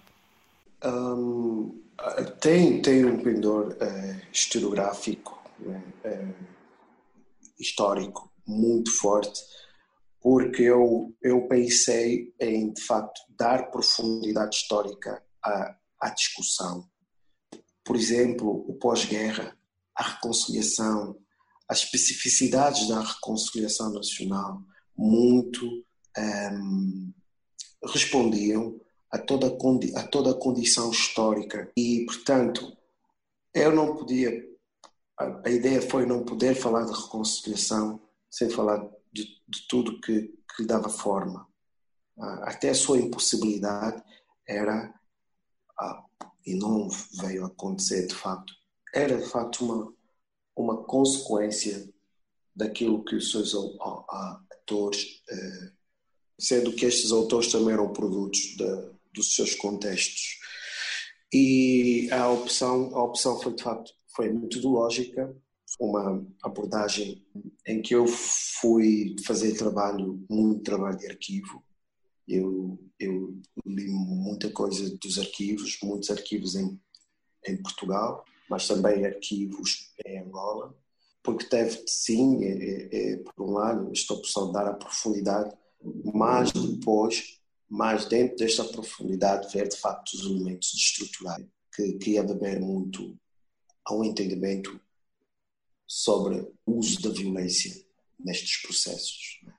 Um, 0.85 1.81
tem, 2.41 2.81
tem 2.81 3.05
um 3.05 3.21
pendor 3.23 3.77
é, 3.81 4.21
né, 5.59 5.83
é, 6.05 6.29
histórico, 7.59 8.31
muito 8.47 8.93
forte 8.93 9.43
porque 10.23 10.63
eu, 10.63 11.13
eu 11.21 11.49
pensei 11.49 12.33
em, 12.41 12.73
de 12.73 12.83
facto, 12.83 13.21
dar 13.37 13.71
profundidade 13.71 14.55
histórica 14.55 15.21
à, 15.45 15.77
à 16.01 16.11
discussão. 16.11 16.89
Por 17.85 17.97
exemplo, 17.97 18.65
o 18.69 18.75
pós-guerra, 18.75 19.57
a 19.97 20.05
reconciliação, 20.05 21.19
as 21.69 21.79
especificidades 21.79 22.89
da 22.89 23.01
reconciliação 23.01 23.93
nacional, 23.93 24.63
muito 24.97 25.67
um, 25.67 25.83
ehm, 26.17 27.15
respondiam 27.93 28.81
a 29.11 29.19
toda, 29.19 29.49
a 29.97 30.03
toda 30.07 30.31
a 30.31 30.39
condição 30.39 30.91
histórica. 30.93 31.71
E, 31.77 32.05
portanto, 32.07 32.77
eu 33.53 33.75
não 33.75 33.97
podia. 33.97 34.31
A, 35.19 35.49
a 35.49 35.51
ideia 35.51 35.83
foi 35.83 36.07
não 36.07 36.25
poder 36.25 36.55
falar 36.55 36.85
de 36.85 36.93
reconciliação 36.93 38.01
sem 38.31 38.49
falar 38.49 38.89
de, 39.13 39.25
de 39.49 39.67
tudo 39.69 40.01
que, 40.01 40.23
que 40.23 40.63
lhe 40.63 40.67
dava 40.67 40.89
forma. 40.89 41.47
Ah, 42.19 42.51
até 42.51 42.71
a 42.71 42.75
sua 42.75 42.99
impossibilidade 42.99 44.03
era, 44.47 44.93
ah, 45.79 46.05
e 46.47 46.55
não 46.55 46.89
veio 47.21 47.45
a 47.45 47.49
acontecer 47.49 48.07
de 48.07 48.15
facto, 48.15 48.53
era 48.95 49.17
de 49.17 49.29
facto 49.29 49.65
uma, 49.65 49.95
uma 50.57 50.85
consequência 50.85 51.93
daquilo 52.55 53.05
que 53.05 53.17
os 53.17 53.31
seus 53.31 53.55
atores, 54.51 55.23
eh, 55.31 55.73
sendo 56.39 56.73
que 56.75 56.85
estes 56.85 57.11
autores 57.11 57.51
também 57.51 57.73
eram 57.73 57.93
produtos 57.93 58.41
de, 58.57 58.91
dos 59.15 59.35
seus 59.35 59.55
contextos. 59.55 60.39
E 61.33 62.11
a 62.13 62.29
opção, 62.29 62.95
a 62.95 63.03
opção 63.03 63.41
foi 63.41 63.55
de 63.55 63.63
facto 63.63 63.91
foi 64.15 64.31
metodológica 64.31 65.35
uma 65.81 66.25
abordagem 66.43 67.25
em 67.67 67.81
que 67.81 67.95
eu 67.95 68.07
fui 68.63 69.17
fazer 69.27 69.55
trabalho, 69.59 70.25
muito 70.31 70.63
trabalho 70.63 70.97
de 70.97 71.09
arquivo. 71.09 71.65
Eu, 72.29 72.79
eu 72.97 73.37
li 73.67 73.89
muita 73.89 74.49
coisa 74.51 74.97
dos 74.99 75.19
arquivos, 75.19 75.79
muitos 75.83 76.11
arquivos 76.11 76.55
em, 76.55 76.81
em 77.49 77.61
Portugal, 77.61 78.25
mas 78.49 78.69
também 78.69 79.05
arquivos 79.05 79.93
em 80.07 80.21
Angola, 80.21 80.73
porque 81.25 81.49
deve, 81.49 81.83
sim, 81.89 82.45
é, 82.45 82.53
é, 82.53 83.13
é, 83.13 83.17
por 83.17 83.49
um 83.49 83.53
lado, 83.53 83.91
esta 83.91 84.15
opção 84.15 84.47
de 84.47 84.53
dar 84.53 84.69
a 84.69 84.75
profundidade, 84.75 85.53
mas 86.15 86.53
depois, 86.53 87.41
mais 87.69 88.07
dentro 88.07 88.37
desta 88.37 88.65
profundidade, 88.65 89.53
ver 89.53 89.69
de 89.69 89.77
facto 89.77 90.13
os 90.15 90.25
elementos 90.25 90.73
estruturais, 90.73 91.45
que, 91.75 91.95
que 91.95 92.11
ia 92.13 92.23
beber 92.23 92.61
muito 92.61 93.19
ao 93.85 94.05
entendimento 94.05 94.81
sobre 95.85 96.49
o 96.65 96.79
uso 96.79 97.03
da 97.03 97.11
violência 97.11 97.92
nestes 98.25 98.63
processos. 98.63 99.41
Né? 99.45 99.53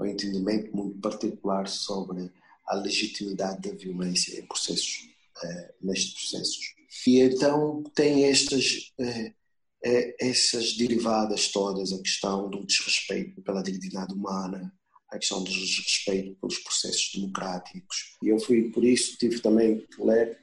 Um 0.00 0.06
entendimento 0.06 0.74
muito 0.74 0.98
particular 1.00 1.68
sobre 1.68 2.30
a 2.66 2.74
legitimidade 2.74 3.68
da 3.68 3.76
violência 3.76 4.38
em 4.38 4.46
processos, 4.46 5.08
uh, 5.42 5.86
nestes 5.86 6.14
processos. 6.14 6.74
E 7.06 7.20
então 7.20 7.82
tem 7.94 8.24
estas, 8.24 8.92
uh, 8.98 9.28
uh, 9.28 10.14
essas 10.20 10.76
derivadas 10.76 11.48
todas, 11.48 11.92
a 11.92 11.98
questão 11.98 12.48
do 12.48 12.64
desrespeito 12.64 13.42
pela 13.42 13.62
dignidade 13.62 14.14
humana, 14.14 14.72
a 15.10 15.18
questão 15.18 15.44
do 15.44 15.50
desrespeito 15.50 16.34
pelos 16.40 16.58
processos 16.58 17.12
democráticos. 17.14 18.16
E 18.22 18.28
eu 18.28 18.38
fui, 18.40 18.70
por 18.70 18.84
isso, 18.84 19.16
tive 19.16 19.40
também 19.40 19.86
que 19.86 20.02
ler 20.02 20.40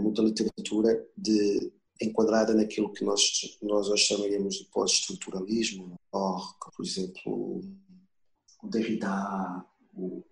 muita 0.00 0.22
literatura 0.22 1.04
de 1.16 1.72
enquadrada 2.04 2.54
naquilo 2.54 2.92
que 2.92 3.04
nós, 3.04 3.22
nós 3.62 3.88
hoje 3.88 4.04
chamaríamos 4.04 4.56
de 4.56 4.64
pós-estruturalismo, 4.66 5.98
por 6.10 6.84
exemplo, 6.84 7.62
o 8.62 8.68
Derrida, 8.68 9.64
o 9.94 10.22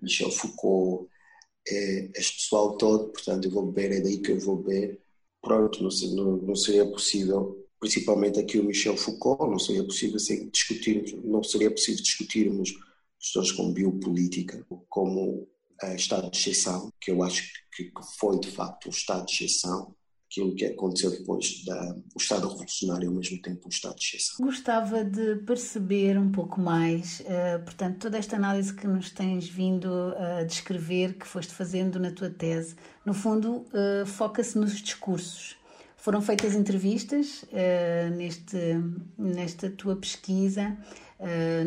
Michel 0.00 0.30
Foucault, 0.30 1.08
é, 1.68 2.10
este 2.16 2.36
pessoal 2.38 2.76
todo, 2.76 3.10
portanto 3.10 3.44
eu 3.44 3.50
vou 3.50 3.70
beber, 3.70 3.98
é 3.98 4.00
daí 4.00 4.18
que 4.18 4.32
eu 4.32 4.40
vou 4.40 4.56
beber. 4.56 5.00
Pronto, 5.40 5.82
não, 5.82 5.90
não, 6.14 6.36
não 6.38 6.56
seria 6.56 6.86
possível, 6.86 7.66
principalmente 7.80 8.38
aqui 8.38 8.58
o 8.58 8.64
Michel 8.64 8.96
Foucault, 8.96 9.50
não 9.50 9.58
seria 9.58 9.84
possível 9.84 10.16
assim, 10.16 10.48
discutirmos, 10.48 11.12
não 11.24 11.42
seria 11.42 11.70
possível 11.70 12.02
discutirmos 12.02 12.72
questões 13.18 13.52
como 13.52 13.72
biopolítica, 13.72 14.64
como 14.88 15.48
uh, 15.82 15.94
estado 15.94 16.30
de 16.30 16.38
exceção, 16.38 16.92
que 17.00 17.10
eu 17.10 17.22
acho 17.22 17.52
que 17.74 17.92
foi 18.18 18.38
de 18.40 18.50
facto 18.50 18.86
um 18.86 18.90
estado 18.90 19.26
de 19.26 19.32
exceção, 19.32 19.94
aquilo 20.32 20.54
que 20.54 20.64
aconteceu 20.64 21.10
depois 21.10 21.62
da 21.66 21.94
o 22.14 22.18
Estado 22.18 22.48
revolucionário 22.48 23.04
e 23.04 23.08
ao 23.08 23.14
mesmo 23.14 23.40
tempo 23.42 23.66
o 23.66 23.68
Estado 23.68 23.96
de 23.96 24.04
exceção. 24.04 24.46
Gostava 24.46 25.04
de 25.04 25.36
perceber 25.36 26.18
um 26.18 26.32
pouco 26.32 26.58
mais, 26.58 27.20
uh, 27.20 27.62
portanto, 27.62 27.98
toda 27.98 28.16
esta 28.16 28.36
análise 28.36 28.72
que 28.72 28.86
nos 28.86 29.10
tens 29.10 29.46
vindo 29.46 29.88
a 30.16 30.42
descrever, 30.44 31.14
que 31.14 31.26
foste 31.26 31.52
fazendo 31.52 32.00
na 32.00 32.10
tua 32.10 32.30
tese, 32.30 32.74
no 33.04 33.12
fundo 33.12 33.66
uh, 33.68 34.06
foca-se 34.06 34.56
nos 34.56 34.80
discursos. 34.80 35.56
Foram 35.96 36.20
feitas 36.20 36.54
entrevistas 36.54 37.44
uh, 37.44 38.16
neste, 38.16 38.56
nesta 39.18 39.70
tua 39.70 39.94
pesquisa, 39.94 40.76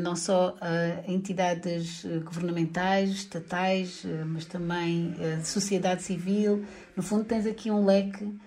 não 0.03 0.17
só 0.17 0.57
a 0.59 1.09
entidades 1.09 2.03
governamentais, 2.25 3.09
estatais, 3.11 4.03
mas 4.25 4.43
também 4.43 5.11
de 5.39 5.47
sociedade 5.47 6.03
civil. 6.03 6.65
No 6.93 7.01
fundo, 7.01 7.23
tens 7.23 7.45
aqui 7.45 7.71
um 7.71 7.85
leque 7.85 8.25
eh, 8.25 8.44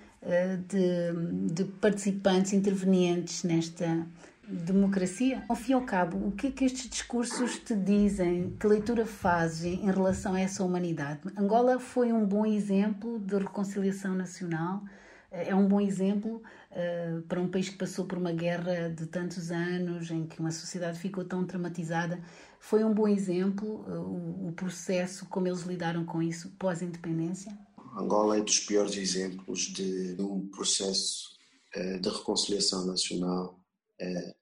de, 0.68 1.54
de, 1.54 1.64
participantes 1.64 2.52
intervenientes 2.52 3.42
nesta 3.44 4.06
democracia? 4.46 5.42
Ao 5.48 5.56
fim 5.56 5.72
e 5.72 5.74
ao 5.74 5.82
cabo, 5.82 6.18
o 6.26 6.32
que 6.32 6.48
é 6.48 6.50
que 6.50 6.64
estes 6.64 6.88
discursos 6.88 7.58
te 7.58 7.74
dizem? 7.74 8.54
Que 8.58 8.66
leitura 8.66 9.06
fazes 9.06 9.64
em 9.64 9.90
relação 9.90 10.34
a 10.34 10.40
essa 10.40 10.62
humanidade? 10.62 11.20
Angola 11.36 11.78
foi 11.78 12.12
um 12.12 12.26
bom 12.26 12.44
exemplo 12.44 13.18
de 13.18 13.38
reconciliação 13.38 14.14
nacional. 14.14 14.82
Eh, 15.30 15.48
é 15.50 15.54
um 15.54 15.66
bom 15.66 15.80
exemplo 15.80 16.42
uh, 16.72 17.22
para 17.22 17.40
um 17.40 17.48
país 17.48 17.68
que 17.68 17.76
passou 17.76 18.04
por 18.04 18.18
uma 18.18 18.32
guerra 18.32 18.90
de 18.90 19.06
tantos 19.06 19.50
anos, 19.50 20.10
em 20.10 20.26
que 20.26 20.40
uma 20.40 20.50
sociedade 20.50 20.98
ficou 20.98 21.24
tão 21.24 21.44
traumatizada. 21.44 22.18
Foi 22.60 22.84
um 22.84 22.92
bom 22.92 23.08
exemplo 23.08 23.84
uh, 23.88 24.00
o, 24.00 24.48
o 24.48 24.52
processo, 24.52 25.26
como 25.26 25.46
eles 25.48 25.62
lidaram 25.62 26.04
com 26.04 26.22
isso 26.22 26.50
pós-independência? 26.58 27.67
Angola 27.98 28.38
é 28.38 28.40
dos 28.40 28.60
piores 28.60 28.96
exemplos 28.96 29.62
de 29.72 30.16
um 30.20 30.48
processo 30.50 31.36
eh, 31.74 31.98
de 31.98 32.08
reconciliação 32.08 32.86
nacional 32.86 33.60
eh, 34.00 34.36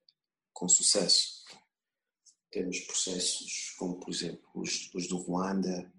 com 0.53 0.69
sucesso. 0.69 1.43
Temos 2.51 2.81
processos 2.81 3.75
como, 3.79 3.99
por 3.99 4.11
exemplo, 4.11 4.47
os, 4.55 4.93
os 4.95 5.09
do 5.09 5.17
Ruanda 5.17 5.91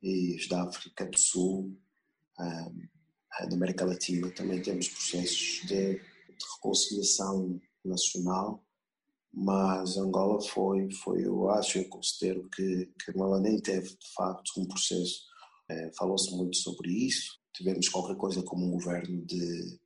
e 0.00 0.36
os 0.36 0.46
da 0.46 0.62
África 0.62 1.04
do 1.06 1.18
Sul, 1.18 1.76
da 2.36 3.54
América 3.54 3.84
Latina. 3.84 4.30
Também 4.30 4.62
temos 4.62 4.88
processos 4.88 5.62
de, 5.66 5.94
de 5.94 6.46
reconciliação 6.54 7.60
nacional, 7.84 8.64
mas 9.32 9.96
Angola 9.96 10.40
foi, 10.40 10.90
foi 10.90 11.26
eu 11.26 11.50
acho, 11.50 11.78
eu 11.78 11.88
considero 11.88 12.48
que, 12.50 12.86
que 12.86 13.10
Angola 13.10 13.40
nem 13.40 13.60
teve, 13.60 13.88
de 13.88 14.12
facto, 14.14 14.52
um 14.56 14.66
processo 14.66 15.25
Falou-se 15.96 16.30
muito 16.34 16.56
sobre 16.56 16.90
isso. 16.90 17.38
Tivemos 17.52 17.88
qualquer 17.88 18.16
coisa 18.16 18.42
como 18.42 18.66
um 18.66 18.70
governo 18.70 19.24
de, 19.24 19.78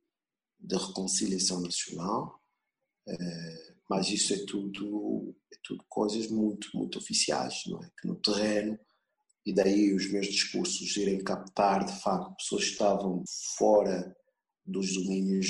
de 0.59 0.75
reconciliação 0.75 1.61
nacional, 1.61 2.39
é, 3.07 3.73
mas 3.89 4.09
isso 4.09 4.33
é 4.33 4.45
tudo, 4.45 5.35
é 5.51 5.57
tudo 5.63 5.83
coisas 5.89 6.29
muito, 6.29 6.69
muito 6.73 6.99
oficiais, 6.99 7.63
não 7.67 7.83
é? 7.83 7.89
Que 7.99 8.07
no 8.07 8.15
terreno, 8.15 8.77
e 9.45 9.53
daí 9.53 9.93
os 9.93 10.11
meus 10.11 10.27
discursos 10.27 10.95
irem 10.97 11.23
captar 11.23 11.83
de 11.85 11.99
facto 11.99 12.35
pessoas 12.35 12.65
que 12.65 12.71
estavam 12.71 13.23
fora 13.57 14.15
dos 14.65 14.93
domínios 14.93 15.47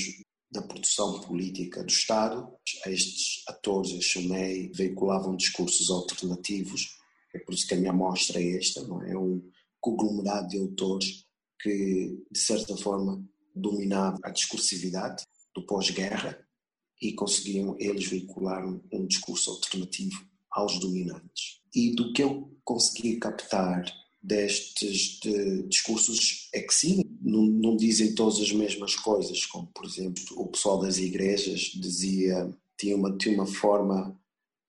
da 0.50 0.62
produção 0.62 1.22
política 1.22 1.84
do 1.84 1.90
Estado. 1.90 2.48
Estes 2.86 3.44
atores, 3.48 3.92
eu 3.92 4.02
chamei, 4.02 4.72
veiculavam 4.74 5.36
discursos 5.36 5.90
alternativos, 5.90 6.98
é 7.34 7.40
por 7.40 7.54
isso 7.54 7.68
que 7.68 7.74
a 7.74 7.78
minha 7.78 7.92
amostra 7.92 8.42
é 8.42 8.58
esta, 8.58 8.82
não 8.84 9.02
é? 9.04 9.12
é 9.12 9.18
um, 9.18 9.42
conglomerado 9.82 10.48
de 10.48 10.60
autores 10.60 11.26
que, 11.60 12.18
de 12.32 12.40
certa 12.40 12.78
forma, 12.78 13.24
dominava 13.54 14.18
a 14.24 14.30
discursividade 14.30 15.24
do 15.54 15.66
pós-guerra 15.66 16.40
e 17.02 17.14
conseguiam 17.14 17.76
eles 17.80 18.08
veicular 18.08 18.66
um, 18.66 19.08
discurso 19.08 19.50
alternativo 19.52 20.24
aos 20.52 20.80
dominantes. 20.80 21.60
E 21.74 21.96
do 21.96 22.14
que 22.14 22.24
eu 22.24 22.50
consegui 22.64 23.18
captar 23.18 23.84
destes 24.22 25.20
de 25.20 25.64
discursos 25.64 26.48
é 26.54 26.62
que 26.62 26.74
sim, 26.74 27.02
não, 27.20 27.42
não, 27.42 27.76
dizem 27.76 28.14
todas 28.14 28.40
as 28.40 28.52
mesmas 28.52 28.96
coisas, 28.96 29.46
como 29.48 29.68
por 29.68 29.86
exemplo 29.86 30.24
o 30.36 30.48
pessoal 30.48 30.80
das 30.80 30.98
igrejas 30.98 31.60
dizia, 31.74 32.56
tinha 32.78 32.96
uma, 32.96 33.18
tinha 33.18 33.34
uma 33.34 33.48
forma 33.48 34.16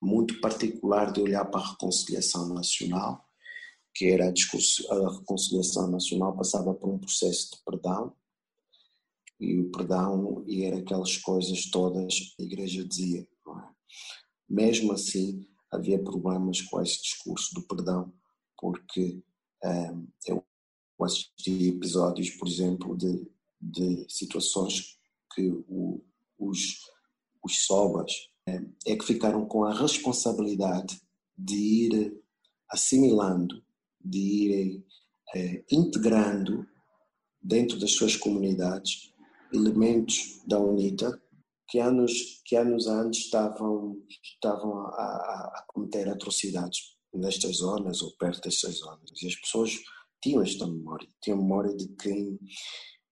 muito 0.01 0.40
particular 0.40 1.12
de 1.12 1.20
olhar 1.20 1.44
para 1.44 1.61
a 1.61 1.70
reconciliação 1.70 2.48
nacional 2.55 3.29
que 3.94 4.07
era 4.07 4.26
a, 4.28 4.94
a 4.94 5.18
reconciliação 5.18 5.90
nacional, 5.90 6.37
passava 6.37 6.74
por 6.74 6.88
um 6.88 6.98
processo 6.98 7.50
de 7.52 7.62
perdão, 7.64 8.14
e 9.38 9.59
o 9.59 9.70
perdão 9.70 10.44
e 10.46 10.64
era 10.64 10.78
aquelas 10.78 11.16
coisas 11.16 11.68
todas 11.68 12.35
a 12.38 12.42
igreja 12.42 12.87
dizia. 12.87 13.22
É? 13.22 13.26
Mesmo 14.48 14.92
assim, 14.92 15.46
havia 15.70 16.02
problemas 16.02 16.61
com 16.62 16.81
esse 16.81 17.02
discurso 17.02 17.55
do 17.55 17.62
perdão, 17.62 18.12
porque 18.59 19.22
um, 19.64 20.09
eu 20.26 20.44
assisti 21.00 21.68
episódios, 21.68 22.31
por 22.31 22.46
exemplo, 22.46 22.96
de, 22.96 23.28
de 23.61 24.07
situações 24.09 24.96
que 25.35 25.48
o, 25.68 26.05
os, 26.38 26.78
os 27.42 27.66
sobas 27.66 28.31
é 28.46 28.96
que 28.96 29.05
ficaram 29.05 29.46
com 29.46 29.64
a 29.64 29.74
responsabilidade 29.74 31.00
de 31.37 31.57
ir 31.57 32.22
assimilando 32.68 33.62
de 34.05 34.19
irem 34.19 34.87
é, 35.35 35.65
integrando 35.71 36.67
dentro 37.41 37.79
das 37.79 37.93
suas 37.93 38.17
comunidades 38.17 39.12
elementos 39.53 40.41
da 40.47 40.59
UNITA 40.59 41.21
que 41.69 41.79
anos, 41.79 42.43
que 42.45 42.55
anos 42.55 42.87
antes 42.87 43.25
estavam, 43.25 43.97
estavam 44.23 44.87
a, 44.88 44.93
a, 44.93 45.53
a 45.57 45.65
cometer 45.69 46.09
atrocidades 46.09 46.97
nestas 47.15 47.57
zonas 47.57 48.03
ou 48.03 48.12
perto 48.17 48.43
destas 48.43 48.77
zonas. 48.77 49.23
E 49.23 49.27
as 49.27 49.37
pessoas 49.37 49.79
tinham 50.23 50.43
esta 50.43 50.67
memória, 50.67 51.09
tinham 51.23 51.38
memória 51.38 51.75
de 51.75 51.88
quem 51.97 52.38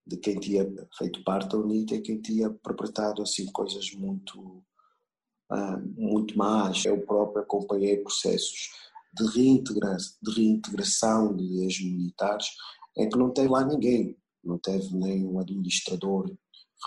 de 0.06 0.16
quem 0.16 0.40
tinha 0.40 0.66
feito 0.98 1.22
parte 1.22 1.50
da 1.50 1.58
UNITA 1.58 1.94
e 1.94 2.02
quem 2.02 2.20
tinha 2.20 2.50
perpetrado 2.50 3.22
assim 3.22 3.46
coisas 3.52 3.92
muito 3.92 4.40
uh, 5.52 5.80
muito 5.96 6.36
más. 6.36 6.84
Eu 6.84 7.00
próprio 7.06 7.42
acompanhei 7.42 7.98
processos 7.98 8.70
de, 9.12 9.26
reintegra 9.26 9.96
de 10.22 10.34
reintegração 10.34 11.36
de 11.36 11.64
ex-militares 11.64 12.46
é 12.96 13.06
que 13.06 13.18
não 13.18 13.32
teve 13.32 13.48
lá 13.48 13.64
ninguém, 13.64 14.16
não 14.42 14.58
teve 14.58 14.94
nem 14.94 15.26
um 15.26 15.38
administrador 15.38 16.30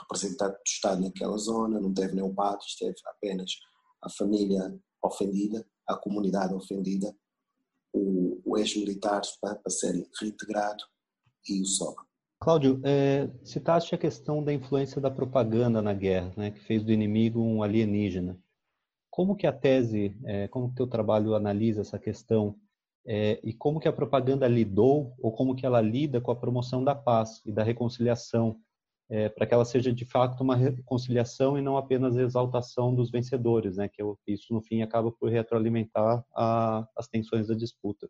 representante 0.02 0.56
do 0.56 0.68
Estado 0.68 1.02
naquela 1.02 1.38
zona, 1.38 1.80
não 1.80 1.94
teve 1.94 2.16
nem 2.16 2.24
o 2.24 2.34
padre, 2.34 2.66
esteve 2.66 2.96
apenas 3.06 3.52
a 4.02 4.10
família 4.10 4.76
ofendida, 5.04 5.66
a 5.88 5.96
comunidade 5.96 6.54
ofendida, 6.54 7.16
o, 7.94 8.42
o 8.44 8.58
ex-militar 8.58 9.22
para, 9.40 9.56
para 9.56 9.72
ser 9.72 10.08
reintegrado 10.20 10.84
e 11.48 11.62
o 11.62 11.66
sogro. 11.66 12.06
Cláudio, 12.40 12.82
é, 12.84 13.30
citaste 13.44 13.96
a 13.96 13.98
questão 13.98 14.44
da 14.44 14.52
influência 14.52 15.00
da 15.00 15.10
propaganda 15.10 15.82
na 15.82 15.94
guerra, 15.94 16.34
né, 16.36 16.52
que 16.52 16.60
fez 16.60 16.84
do 16.84 16.92
inimigo 16.92 17.42
um 17.42 17.64
alienígena. 17.64 18.38
Como 19.14 19.36
que 19.36 19.46
a 19.46 19.54
tese, 19.54 20.18
é, 20.26 20.48
como 20.48 20.70
que 20.70 20.74
o 20.74 20.76
teu 20.76 20.88
trabalho 20.88 21.36
analisa 21.36 21.82
essa 21.82 22.00
questão 22.00 22.56
é, 23.06 23.40
e 23.44 23.54
como 23.54 23.80
que 23.80 23.88
a 23.88 23.94
propaganda 23.94 24.48
lidou 24.48 25.14
ou 25.20 25.32
como 25.32 25.56
que 25.56 25.68
ela 25.68 25.80
lida 25.80 26.20
com 26.20 26.32
a 26.32 26.36
promoção 26.36 26.84
da 26.84 26.96
paz 26.96 27.40
e 27.46 27.52
da 27.52 27.62
reconciliação, 27.62 28.60
é, 29.08 29.30
para 29.30 29.46
que 29.46 29.54
ela 29.54 29.66
seja 29.66 29.94
de 29.94 30.04
fato 30.04 30.42
uma 30.42 30.56
reconciliação 30.56 31.60
e 31.60 31.62
não 31.62 31.78
apenas 31.78 32.16
exaltação 32.16 32.96
dos 32.96 33.12
vencedores, 33.12 33.78
né? 33.78 33.88
Que 33.88 34.02
isso 34.28 34.52
no 34.52 34.64
fim 34.64 34.82
acaba 34.82 35.12
por 35.12 35.30
retroalimentar 35.30 36.26
a, 36.36 36.88
as 36.98 37.08
tensões 37.08 37.50
da 37.50 37.54
disputa. 37.54 38.10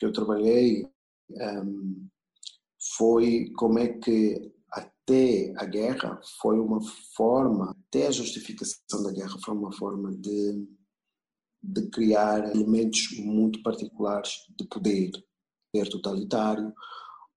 Eu 0.00 0.12
trabalhei 0.12 0.86
um, 1.30 2.06
foi 2.96 3.50
como 3.56 3.80
é 3.80 3.88
que 3.88 4.52
até 4.70 5.52
a 5.56 5.64
guerra 5.64 6.20
foi 6.40 6.60
uma 6.60 6.80
forma, 7.16 7.71
até 7.92 8.06
a 8.06 8.10
justificação 8.10 9.02
da 9.02 9.12
guerra 9.12 9.36
foi 9.44 9.54
uma 9.54 9.70
forma 9.70 10.10
de, 10.16 10.66
de 11.62 11.90
criar 11.90 12.50
elementos 12.56 13.18
muito 13.18 13.62
particulares 13.62 14.30
de 14.58 14.66
poder, 14.66 15.10
poder 15.70 15.90
totalitário, 15.90 16.72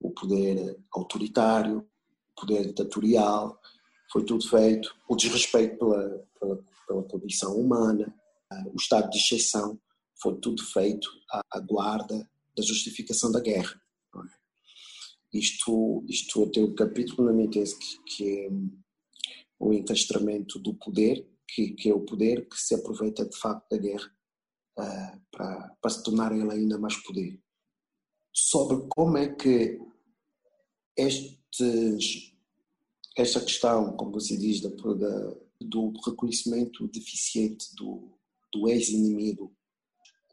o 0.00 0.10
poder 0.12 0.78
autoritário, 0.92 1.86
o 2.34 2.40
poder 2.40 2.68
ditatorial, 2.68 3.60
foi 4.10 4.24
tudo 4.24 4.48
feito, 4.48 4.96
o 5.06 5.14
desrespeito 5.14 5.76
pela, 5.76 6.26
pela, 6.40 6.64
pela 6.88 7.02
condição 7.02 7.54
humana, 7.54 8.14
o 8.72 8.76
estado 8.76 9.10
de 9.10 9.18
exceção, 9.18 9.78
foi 10.22 10.36
tudo 10.36 10.64
feito 10.64 11.10
à, 11.30 11.42
à 11.52 11.60
guarda 11.60 12.26
da 12.56 12.62
justificação 12.62 13.30
da 13.30 13.40
guerra. 13.40 13.78
Isto, 15.30 16.02
isto 16.08 16.50
tem 16.50 16.64
um 16.64 16.74
capítulo 16.74 17.26
na 17.26 17.34
minha 17.34 17.50
tese 17.50 17.76
que, 17.78 17.98
que 18.04 18.38
é 18.38 18.50
o 19.58 19.72
encastramento 19.72 20.58
do 20.58 20.74
poder, 20.74 21.26
que, 21.48 21.70
que, 21.72 21.88
é 21.88 21.94
o 21.94 22.04
poder 22.04 22.48
que 22.48 22.56
se 22.56 22.74
aproveita 22.74 23.24
de 23.24 23.36
facto 23.36 23.68
da 23.70 23.78
guerra 23.78 24.12
uh, 24.78 25.20
para, 25.30 25.76
para 25.80 25.90
se 25.90 26.02
tornar 26.02 26.32
ele 26.32 26.50
ainda 26.50 26.78
mais 26.78 26.96
poder. 26.96 27.40
Sobre 28.32 28.86
como 28.88 29.16
é 29.16 29.34
que 29.34 29.78
estes 30.96 32.36
esta 33.16 33.40
questão, 33.40 33.96
como 33.96 34.12
você 34.12 34.36
diz, 34.36 34.60
da, 34.60 34.68
da, 34.68 35.36
do 35.62 35.92
reconhecimento 36.04 36.86
deficiente 36.88 37.74
do, 37.74 38.12
do 38.52 38.68
ex-inimigo 38.68 39.56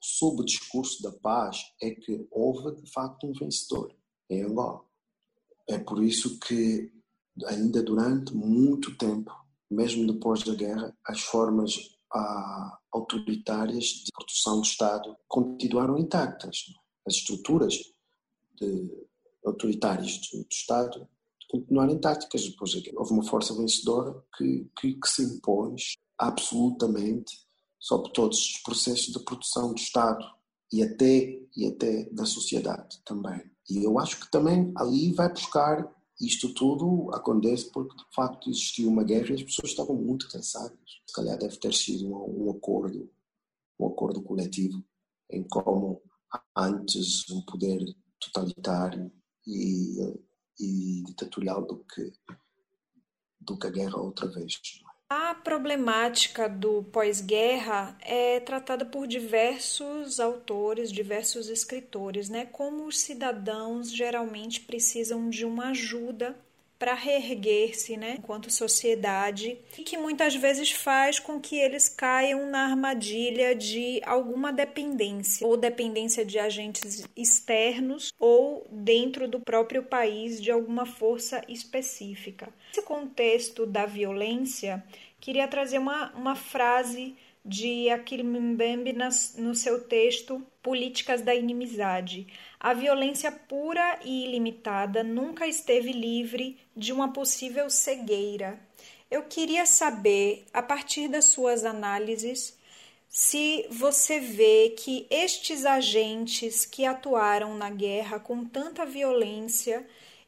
sob 0.02 0.42
o 0.42 0.46
discurso 0.46 1.02
da 1.02 1.14
paz 1.14 1.58
é 1.82 1.92
que 1.92 2.28
houve 2.30 2.76
de 2.82 2.92
facto 2.92 3.26
um 3.26 3.32
vencedor 3.32 3.96
em 4.30 4.44
Angola. 4.44 4.84
É 5.70 5.80
por 5.80 6.04
isso 6.04 6.38
que 6.40 6.92
ainda 7.46 7.82
durante 7.82 8.34
muito 8.34 8.98
tempo, 8.98 9.32
mesmo 9.70 10.12
depois 10.12 10.44
da 10.44 10.54
guerra, 10.54 10.96
as 11.06 11.22
formas 11.22 11.98
ah, 12.14 12.78
autoritárias 12.92 13.86
de 13.86 14.12
produção 14.14 14.58
do 14.62 14.66
Estado 14.66 15.16
continuaram 15.28 15.98
intactas. 15.98 16.66
As 17.08 17.16
estruturas 17.16 17.76
de, 18.56 19.08
autoritárias 19.46 20.20
do, 20.32 20.44
do 20.44 20.52
Estado 20.52 21.08
continuaram 21.50 21.94
intactas 21.94 22.44
depois 22.50 22.74
da 22.74 22.82
guerra. 22.82 23.00
Houve 23.00 23.14
uma 23.14 23.24
força 23.24 23.56
vencedora 23.56 24.24
que, 24.38 24.70
que, 24.80 24.94
que 24.94 25.08
se 25.08 25.24
impôs 25.24 25.94
absolutamente 26.18 27.44
sobre 27.80 28.12
todos 28.12 28.40
os 28.40 28.58
processos 28.60 29.14
de 29.14 29.20
produção 29.20 29.74
do 29.74 29.80
Estado 29.80 30.26
e 30.72 30.82
até, 30.82 31.40
e 31.56 31.68
até 31.68 32.06
da 32.12 32.26
sociedade 32.26 33.02
também. 33.06 33.42
E 33.70 33.84
eu 33.84 34.00
acho 34.00 34.20
que 34.20 34.32
também 34.32 34.72
ali 34.78 35.14
vai 35.14 35.30
buscar 35.30 35.88
isto 36.26 36.54
tudo 36.54 37.14
acontece 37.14 37.70
porque 37.72 37.96
de 37.96 38.06
facto 38.14 38.50
existiu 38.50 38.90
uma 38.90 39.04
guerra 39.04 39.32
e 39.32 39.34
as 39.34 39.44
pessoas 39.44 39.70
estavam 39.70 39.96
muito 39.96 40.30
cansadas. 40.30 40.78
Se 41.06 41.14
calhar 41.14 41.38
deve 41.38 41.58
ter 41.58 41.74
sido 41.74 42.08
um, 42.08 42.46
um 42.46 42.52
acordo, 42.52 43.10
um 43.80 43.88
acordo 43.88 44.22
coletivo 44.22 44.84
em 45.30 45.44
como 45.44 46.02
antes 46.56 47.30
um 47.30 47.42
poder 47.42 47.80
totalitário 48.20 49.12
e, 49.46 50.00
e 50.60 51.04
ditatorial 51.04 51.66
do 51.66 51.84
que 51.84 52.12
do 53.46 53.58
que 53.58 53.68
a 53.68 53.72
guerra 53.72 53.98
outra 53.98 54.28
vez. 54.28 54.62
A 55.16 55.36
problemática 55.36 56.50
do 56.50 56.82
pós-guerra 56.86 57.96
é 58.02 58.40
tratada 58.40 58.84
por 58.84 59.06
diversos 59.06 60.20
autores, 60.20 60.92
diversos 60.92 61.50
escritores, 61.50 62.30
né? 62.30 62.48
Como 62.48 62.88
os 62.88 63.00
cidadãos 63.00 63.92
geralmente 63.94 64.62
precisam 64.62 65.30
de 65.30 65.46
uma 65.46 65.70
ajuda 65.70 66.36
para 66.84 66.96
reerguer-se, 66.96 67.96
né, 67.96 68.16
enquanto 68.20 68.52
sociedade, 68.52 69.58
e 69.78 69.84
que 69.84 69.98
muitas 69.98 70.36
vezes 70.36 70.70
faz 70.70 71.18
com 71.18 71.40
que 71.40 71.56
eles 71.56 71.88
caiam 71.88 72.46
na 72.50 72.66
armadilha 72.66 73.56
de 73.56 74.02
alguma 74.04 74.52
dependência, 74.52 75.48
ou 75.48 75.56
dependência 75.56 76.26
de 76.26 76.38
agentes 76.38 77.08
externos, 77.16 78.12
ou 78.20 78.68
dentro 78.70 79.30
do 79.30 79.40
próprio 79.40 79.84
país 79.84 80.42
de 80.42 80.52
alguma 80.52 80.86
força 80.86 81.42
específica. 81.48 82.50
Nesse 82.68 82.86
contexto 82.86 83.66
da 83.66 83.86
violência, 83.86 84.84
queria 85.22 85.48
trazer 85.48 85.78
uma, 85.78 86.12
uma 86.12 86.36
frase 86.36 87.16
de 87.46 87.90
Akili 87.90 88.24
Mbembe 88.24 88.96
no 89.38 89.54
seu 89.54 89.82
texto 89.84 90.42
Políticas 90.62 91.22
da 91.22 91.36
Inimizade. 91.36 92.28
A 92.60 92.74
violência 92.74 93.32
pura 93.32 94.00
e 94.04 94.26
ilimitada 94.26 95.04
nunca 95.04 95.46
esteve 95.46 95.92
livre 95.92 96.58
de 96.76 96.94
uma 96.94 97.12
possível 97.12 97.70
cegueira. 97.70 98.60
Eu 99.12 99.24
queria 99.24 99.66
saber, 99.66 100.46
a 100.54 100.62
partir 100.62 101.08
das 101.08 101.26
suas 101.26 101.66
análises, 101.66 102.58
se 103.10 103.68
você 103.70 104.20
vê 104.20 104.74
que 104.76 105.06
estes 105.10 105.66
agentes 105.66 106.66
que 106.66 106.86
atuaram 106.86 107.56
na 107.56 107.70
guerra 107.70 108.20
com 108.20 108.44
tanta 108.44 108.86
violência 108.86 109.86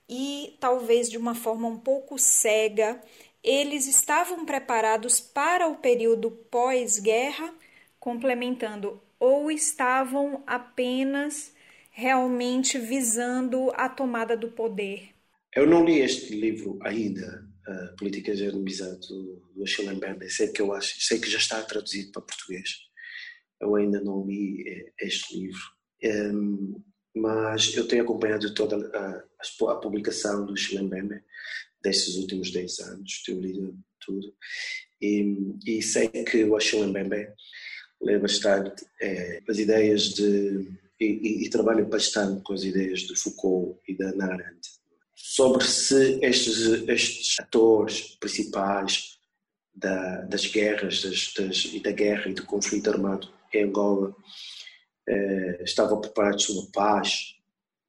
e 0.07 0.55
talvez 0.59 1.09
de 1.09 1.17
uma 1.17 1.33
forma 1.33 1.67
um 1.67 1.79
pouco 1.79 2.19
cega, 2.19 3.01
eles 3.45 3.87
estavam 3.87 4.43
preparados 4.45 5.19
para 5.19 5.67
o 5.67 5.77
período 5.77 6.31
pós-guerra, 6.31 7.53
complementando, 7.99 8.99
ou 9.19 9.51
estavam 9.51 10.43
apenas 10.47 11.53
realmente 11.91 12.79
visando 12.79 13.71
a 13.75 13.87
tomada 13.87 14.35
do 14.35 14.49
poder? 14.49 15.09
Eu 15.55 15.67
não 15.67 15.85
li 15.85 15.99
este 15.99 16.35
livro 16.35 16.79
ainda, 16.81 17.47
uh, 17.67 17.95
Políticas 17.95 18.37
de 18.37 18.47
Amizade, 18.47 19.07
do, 19.07 19.41
do 19.55 19.95
Mbembe. 19.95 20.29
Sei 20.29 20.49
que, 20.49 20.61
eu 20.61 20.73
acho, 20.73 20.99
sei 20.99 21.19
que 21.19 21.29
já 21.29 21.37
está 21.37 21.61
traduzido 21.61 22.11
para 22.11 22.23
português. 22.23 22.69
Eu 23.61 23.75
ainda 23.75 24.01
não 24.01 24.25
li 24.25 24.67
eh, 24.67 24.91
este 24.99 25.39
livro. 25.39 25.61
Um, 26.03 26.07
ehm, 26.09 26.83
mas 27.15 27.73
eu 27.77 27.87
tenho 27.87 28.03
acompanhado 28.03 28.53
toda 28.53 28.75
a, 28.75 29.71
a 29.71 29.75
publicação 29.77 30.45
do 30.45 30.53
Mbembe 30.53 31.23
destes 31.85 32.15
últimos 32.15 32.51
10 32.51 32.79
anos, 32.79 33.21
tenho 33.23 33.39
lido 33.39 33.77
tudo, 33.99 34.33
e, 34.99 35.53
e 35.65 35.81
sei 35.81 36.07
que 36.09 36.43
o 36.43 36.55
Achille 36.55 36.87
Mbembe 36.87 37.27
lê 38.01 38.17
bastante 38.17 38.85
é, 38.99 39.41
as 39.47 39.57
ideias 39.59 40.09
de, 40.09 40.67
e, 40.99 41.05
e, 41.05 41.45
e, 41.45 41.49
trabalha 41.49 41.85
bastante 41.85 42.41
com 42.41 42.53
as 42.53 42.63
ideias 42.63 43.01
de 43.01 43.15
Foucault 43.15 43.79
e 43.87 43.95
da 43.95 44.09
Hannah 44.09 44.55
sobre 45.13 45.63
se 45.63 46.19
estes, 46.21 46.87
estes 46.87 47.39
atores 47.39 48.17
principais 48.19 49.19
da, 49.73 50.21
das 50.21 50.45
guerras 50.45 51.03
das, 51.03 51.33
das, 51.33 51.65
e 51.65 51.79
da 51.79 51.91
guerra 51.91 52.29
e 52.29 52.33
do 52.33 52.45
conflito 52.45 52.89
armado 52.89 53.29
em 53.53 53.63
Angola 53.63 54.15
eh, 55.07 55.61
estavam 55.63 56.01
preparados 56.01 56.47
para 56.47 56.71
paz 56.73 57.35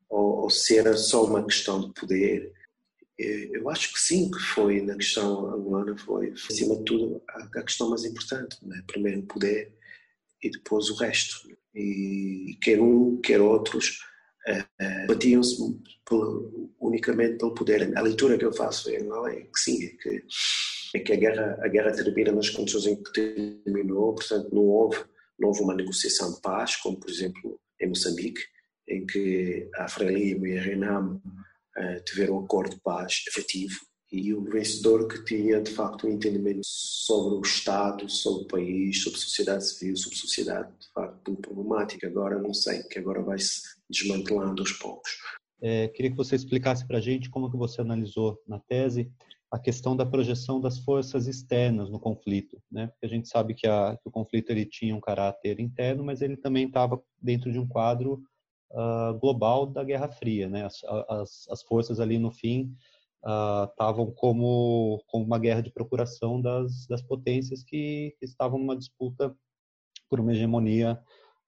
ou, 0.09 0.43
ou 0.43 0.51
se 0.51 0.79
era 0.79 0.97
só 0.97 1.25
uma 1.25 1.45
questão 1.45 1.81
de 1.81 1.93
poder? 1.95 2.53
é, 2.53 2.66
eu 3.19 3.71
acho 3.71 3.93
que 3.93 4.01
sim, 4.01 4.31
que 4.31 4.39
foi 4.39 4.83
na 4.83 4.95
questão 4.95 5.55
angolana, 5.55 5.97
foi, 5.97 6.33
acima 6.33 6.77
de 6.77 6.85
tudo, 6.85 7.23
a, 7.29 7.45
a 7.45 7.63
questão 7.63 7.89
mais 7.89 8.05
importante. 8.05 8.59
Né? 8.63 8.83
Primeiro 8.87 9.21
o 9.21 9.27
poder 9.27 9.73
e 10.43 10.51
depois 10.51 10.91
o 10.91 10.97
resto. 10.97 11.49
E 11.75 12.59
quer 12.63 12.81
um, 12.81 13.21
quer 13.21 13.41
outros, 13.41 14.01
uh, 14.49 15.07
batiam-se 15.07 15.57
unicamente 16.81 17.39
pelo 17.39 17.55
poder. 17.55 17.97
A 17.97 18.03
leitura 18.03 18.39
que 18.39 18.45
eu 18.45 18.53
faço 18.53 18.91
em 18.91 19.03
Angola 19.03 19.33
é 19.33 19.41
que 19.41 19.61
sim, 19.61 19.85
é 19.85 19.89
que, 19.89 20.23
é 20.95 20.99
que 21.01 21.13
a, 21.13 21.17
guerra, 21.17 21.59
a 21.63 21.69
guerra 21.69 21.93
termina 21.93 22.33
nas 22.33 22.51
condições 22.51 22.87
em 22.87 23.03
que 23.03 23.13
terminou, 23.13 24.15
portanto 24.15 24.55
não 24.55 24.63
houve, 24.63 24.99
não 25.39 25.49
houve 25.49 25.63
uma 25.63 25.75
negociação 25.75 26.35
de 26.35 26.41
paz, 26.41 26.77
como 26.77 26.99
por 26.99 27.11
exemplo 27.11 27.59
em 27.81 27.89
Moçambique, 27.89 28.41
em 28.89 29.05
que 29.05 29.69
a 29.75 29.89
Frelimo 29.89 30.47
e 30.47 30.59
a 30.59 30.63
Renamo 30.63 31.21
uh, 31.79 32.05
tiveram 32.05 32.37
um 32.37 32.45
acordo 32.45 32.75
de 32.75 32.81
paz 32.81 33.23
efetivo 33.29 33.75
e 34.13 34.33
o 34.33 34.43
vencedor 34.45 35.09
que 35.09 35.25
tinha 35.25 35.61
de 35.61 35.71
facto 35.71 36.07
um 36.07 36.11
entendimento 36.11 36.61
sobre 36.65 37.39
o 37.39 37.41
Estado, 37.41 38.09
sobre 38.09 38.45
o 38.45 38.47
país, 38.47 39.03
sobre 39.03 39.19
a 39.19 39.23
sociedade 39.23 39.67
civil, 39.67 39.97
sobre 39.97 40.17
a 40.17 40.21
sociedade 40.21 40.73
de 40.79 40.93
facto 40.93 41.37
problemática. 41.37 42.07
Agora 42.07 42.41
não 42.41 42.55
sei, 42.55 42.83
que 42.85 42.99
agora 42.99 43.23
vai 43.23 43.39
se 43.39 43.61
desmantelando 43.91 44.63
aos 44.63 44.73
poucos. 44.73 45.11
É, 45.61 45.89
queria 45.89 46.11
que 46.11 46.17
você 46.17 46.37
explicasse 46.37 46.87
para 46.87 46.99
a 46.99 47.01
gente 47.01 47.31
como 47.31 47.51
que 47.51 47.57
você 47.57 47.81
analisou 47.81 48.41
na 48.47 48.61
tese 48.61 49.11
a 49.51 49.59
questão 49.59 49.97
da 49.97 50.05
projeção 50.05 50.61
das 50.61 50.79
forças 50.79 51.27
externas 51.27 51.89
no 51.89 52.01
conflito, 52.01 52.61
né? 52.71 52.89
Porque 52.89 53.07
a 53.07 53.09
gente 53.09 53.29
sabe 53.29 53.55
que, 53.55 53.67
a, 53.67 53.97
que 53.97 54.09
o 54.09 54.11
conflito 54.11 54.51
ele 54.51 54.67
tinha 54.67 54.95
um 54.95 55.01
caráter 55.01 55.61
interno, 55.61 56.05
mas 56.05 56.21
ele 56.21 56.37
também 56.37 56.67
estava 56.67 57.01
dentro 57.21 57.51
de 57.51 57.59
um 57.59 57.67
quadro 57.67 58.21
uh, 58.71 59.19
global 59.19 59.67
da 59.67 59.85
Guerra 59.85 60.09
Fria, 60.09 60.49
né? 60.49 60.65
As, 60.65 60.83
as, 61.09 61.49
as 61.51 61.63
forças 61.63 62.01
ali 62.01 62.19
no 62.19 62.31
fim 62.31 62.75
estavam 63.71 64.07
uh, 64.07 64.13
como, 64.13 65.03
como 65.09 65.25
uma 65.25 65.39
guerra 65.39 65.61
de 65.61 65.73
procuração 65.73 66.41
das, 66.41 66.87
das 66.87 67.03
potências 67.03 67.63
que, 67.63 68.15
que 68.19 68.25
estavam 68.25 68.59
numa 68.59 68.77
disputa 68.77 69.35
por 70.09 70.21
uma 70.21 70.33
hegemonia 70.33 71.01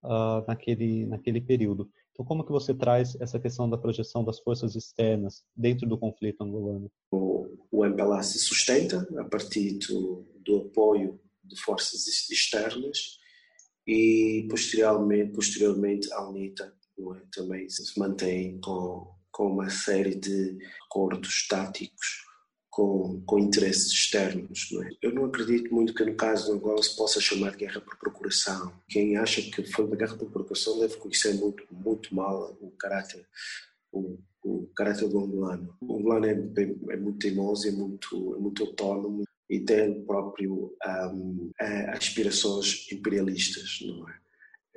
uh, 0.03 0.45
naquele, 0.47 1.07
naquele 1.07 1.41
período. 1.41 1.89
Então, 2.11 2.25
como 2.27 2.45
que 2.45 2.51
você 2.51 2.75
traz 2.75 3.15
essa 3.21 3.39
questão 3.39 3.71
da 3.71 3.79
projeção 3.79 4.25
das 4.25 4.41
forças 4.41 4.75
externas 4.75 5.45
dentro 5.55 5.89
do 5.89 5.97
conflito 5.97 6.43
angolano? 6.43 6.91
O, 7.13 7.47
o 7.71 7.85
MPLA 7.85 8.23
se 8.25 8.41
sustenta 8.41 9.07
a 9.19 9.25
partir 9.25 9.79
do, 9.79 10.27
do 10.45 10.57
apoio 10.63 11.21
de 11.45 11.57
forças 11.61 12.07
externas 12.29 13.19
e 13.87 14.47
posteriormente, 14.51 15.33
posteriormente 15.33 16.13
a 16.13 16.29
UNITA 16.29 16.75
é? 17.15 17.23
também 17.33 17.69
se 17.69 17.99
mantém 17.99 18.59
com, 18.61 19.09
com 19.31 19.53
uma 19.53 19.71
série 19.71 20.15
de 20.15 20.59
acordos 20.87 21.47
táticos 21.49 22.29
com, 22.79 23.21
com 23.27 23.39
interesses 23.41 23.91
externos. 23.91 24.69
Não 24.71 24.85
é? 24.85 24.91
Eu 25.03 25.13
não 25.13 25.25
acredito 25.25 25.75
muito 25.75 25.93
que 25.93 26.05
no 26.05 26.15
caso 26.15 26.47
de 26.47 26.53
Angola 26.53 26.81
se 26.83 26.97
possa 26.97 27.21
chamar 27.21 27.51
de 27.51 27.59
guerra 27.59 27.81
por 27.81 27.97
procuração. 27.99 28.73
Quem 28.89 29.17
acha 29.17 29.43
que 29.43 29.65
foi 29.65 29.85
uma 29.85 29.97
guerra 29.97 30.17
por 30.17 30.31
procuração 30.31 30.79
deve 30.79 30.97
conhecer 30.97 31.35
muito, 31.35 31.65
muito 31.73 32.15
mal 32.15 32.57
o 32.61 32.71
caráter, 32.73 33.27
o, 33.91 34.19
o 34.45 34.69
caráter 34.77 35.09
do 35.09 35.19
angolano. 35.19 35.75
O 35.81 35.99
angolano 35.99 36.27
é, 36.27 36.33
é, 36.33 36.95
é 36.95 36.97
muito 36.97 37.19
teimoso, 37.19 37.67
é 37.67 37.73
muito, 37.73 38.35
é 38.37 38.39
muito 38.39 38.63
autónomo 38.63 39.25
e 39.51 39.61
tem 39.61 40.05
próprio 40.05 40.77
um, 41.13 41.51
aspirações 41.89 42.87
imperialistas, 42.93 43.79
não 43.83 44.09
é? 44.09 44.15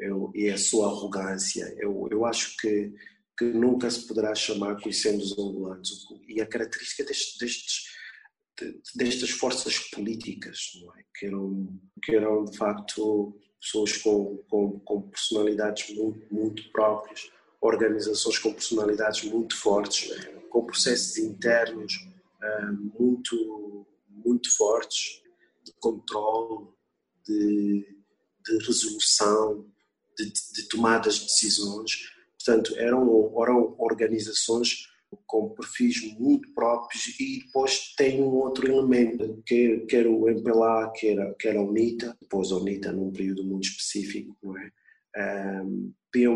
Eu, 0.02 0.32
e 0.36 0.50
a 0.50 0.58
sua 0.58 0.88
arrogância. 0.88 1.74
Eu, 1.80 2.08
eu 2.12 2.26
acho 2.26 2.58
que, 2.58 2.92
que 3.38 3.46
nunca 3.46 3.90
se 3.90 4.08
poderá 4.08 4.36
chamar 4.36 4.82
conhecendo 4.82 5.22
os 5.22 5.32
angolanos. 5.38 6.08
E 6.28 6.42
a 6.42 6.46
característica 6.46 7.04
destes, 7.04 7.38
destes 7.38 7.92
destas 8.96 9.32
forças 9.32 9.80
políticas, 9.90 10.72
é? 10.98 11.04
que, 11.16 11.26
eram, 11.26 11.80
que 12.04 12.16
eram 12.16 12.46
de 12.46 12.58
facto 12.58 13.36
pessoas 13.60 13.98
com, 13.98 14.38
com, 14.50 14.80
com 14.80 15.02
personalidades 15.10 15.96
muito, 15.96 16.34
muito 16.34 16.72
próprias, 16.72 17.32
organizações 17.62 18.40
com 18.40 18.54
personalidades 18.54 19.24
muito 19.24 19.56
fortes, 19.56 20.10
com 20.50 20.66
processos 20.66 21.18
internos 21.18 21.94
uh, 22.42 23.00
muito, 23.00 23.88
muito 24.10 24.56
fortes, 24.56 25.22
de 25.64 25.74
controle, 25.80 26.68
de, 27.26 27.86
de 28.46 28.66
resolução, 28.66 29.71
de, 30.26 30.54
de, 30.54 30.68
tomadas 30.68 31.16
de 31.16 31.26
decisões. 31.26 32.12
Portanto, 32.38 32.76
eram, 32.78 33.32
eram 33.42 33.76
organizações 33.78 34.88
com 35.28 35.50
perfis 35.50 36.02
muito 36.18 36.54
próprios 36.54 37.20
e 37.20 37.44
depois 37.46 37.94
tem 37.98 38.22
um 38.22 38.34
outro 38.36 38.72
elemento, 38.72 39.42
que, 39.46 39.80
que 39.80 39.96
era 39.96 40.10
o 40.10 40.30
MPLA, 40.30 40.92
que 40.96 41.08
era, 41.10 41.60
a 41.60 41.62
UNITA, 41.62 42.18
depois 42.22 42.52
a 42.52 42.56
UNITA 42.56 42.92
num 42.92 43.12
período 43.12 43.44
muito 43.44 43.66
específico, 43.66 44.36
não 44.42 44.58
é? 44.58 44.72
Um, 45.64 45.94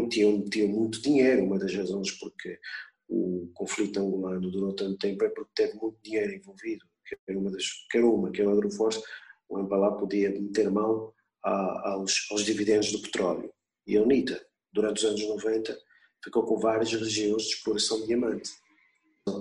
tinham, 0.09 0.43
tinham 0.43 0.67
muito 0.67 1.01
dinheiro, 1.01 1.45
uma 1.45 1.57
das 1.57 1.73
razões 1.73 2.11
porque 2.11 2.59
o 3.07 3.49
conflito 3.53 3.99
angolano 3.99 4.51
durou 4.51 4.73
tanto 4.73 4.97
tempo 4.97 5.23
é 5.23 5.29
porque 5.29 5.51
teve 5.55 5.77
muito 5.77 5.97
dinheiro 6.03 6.33
envolvido, 6.33 6.85
que 7.05 7.17
era 7.27 7.39
uma, 7.39 7.51
das, 7.51 7.65
que 7.89 7.97
era, 7.97 8.07
uma, 8.07 8.31
que 8.31 8.41
era 8.41 8.49
o 8.49 8.53
Agroforce, 8.53 9.01
o 9.47 9.59
MPLA 9.59 9.97
podia 9.97 10.29
meter 10.29 10.69
mão 10.71 11.13
a, 11.43 11.91
aos, 11.91 12.27
aos 12.31 12.43
dividendos 12.43 12.91
do 12.91 13.01
petróleo. 13.01 13.53
E 13.87 13.97
a 13.97 14.01
UNITA, 14.01 14.45
durante 14.71 14.97
os 14.97 15.05
anos 15.05 15.27
90, 15.27 15.77
ficou 16.23 16.45
com 16.45 16.57
várias 16.59 16.91
regiões 16.91 17.43
de 17.43 17.49
exploração 17.49 18.01
de 18.01 18.07
diamante 18.07 18.51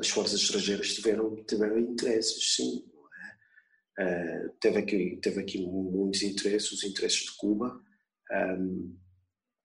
as 0.01 0.09
forças 0.09 0.41
estrangeiras 0.41 0.95
tiveram, 0.95 1.45
tiveram 1.45 1.79
interesses, 1.79 2.55
sim. 2.55 2.85
É? 3.99 4.47
Uh, 4.47 4.51
teve, 4.61 4.79
aqui, 4.79 5.19
teve 5.23 5.41
aqui 5.41 5.59
muitos 5.59 6.23
interesses, 6.23 6.73
os 6.73 6.85
interesses 6.85 7.27
de 7.27 7.37
Cuba, 7.37 7.81
um, 8.31 8.35
ehm, 8.35 8.97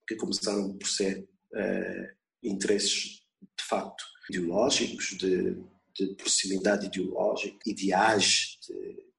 que 0.06 0.14
começaram 0.16 0.76
por 0.76 0.86
ser 0.86 1.28
uh, 1.52 2.16
interesses 2.42 3.22
de 3.58 3.64
facto 3.64 4.04
ideológicos, 4.30 5.16
de, 5.18 5.56
de 5.96 6.14
proximidade 6.16 6.86
ideológica, 6.86 7.58
ideais 7.66 8.58
de, 8.68 9.10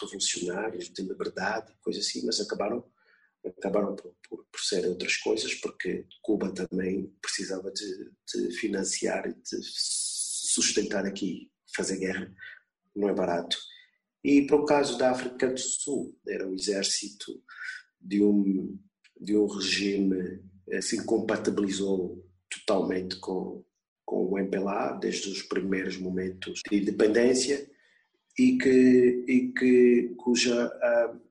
revolucionários, 0.00 0.90
de 0.90 1.02
liberdade, 1.02 1.72
coisa 1.80 2.00
assim, 2.00 2.24
mas 2.26 2.40
acabaram 2.40 2.84
acabaram 3.48 3.94
por, 3.94 4.14
por, 4.28 4.44
por 4.50 4.60
ser 4.60 4.86
outras 4.86 5.16
coisas, 5.16 5.54
porque 5.54 6.06
Cuba 6.22 6.52
também 6.52 7.12
precisava 7.20 7.70
de, 7.70 8.10
de 8.32 8.50
financiar 8.52 9.28
e 9.28 9.34
de 9.34 9.60
sustentar 9.62 11.06
aqui, 11.06 11.50
fazer 11.74 11.98
guerra, 11.98 12.32
não 12.94 13.08
é 13.08 13.14
barato. 13.14 13.56
E 14.24 14.46
para 14.46 14.56
o 14.56 14.64
caso 14.64 14.98
da 14.98 15.10
África 15.10 15.48
do 15.48 15.60
Sul, 15.60 16.18
era 16.26 16.48
o 16.48 16.54
exército 16.54 17.40
de 18.00 18.22
um, 18.22 18.78
de 19.20 19.36
um 19.36 19.46
regime 19.46 20.42
assim 20.72 21.04
compatibilizou 21.04 22.24
totalmente 22.50 23.16
com, 23.16 23.64
com 24.04 24.26
o 24.26 24.38
MPLA 24.38 24.98
desde 25.00 25.30
os 25.30 25.42
primeiros 25.42 25.96
momentos 25.96 26.60
de 26.68 26.78
independência 26.78 27.70
e 28.38 28.58
que, 28.58 29.24
e 29.28 29.52
que 29.52 30.14
cuja 30.16 30.70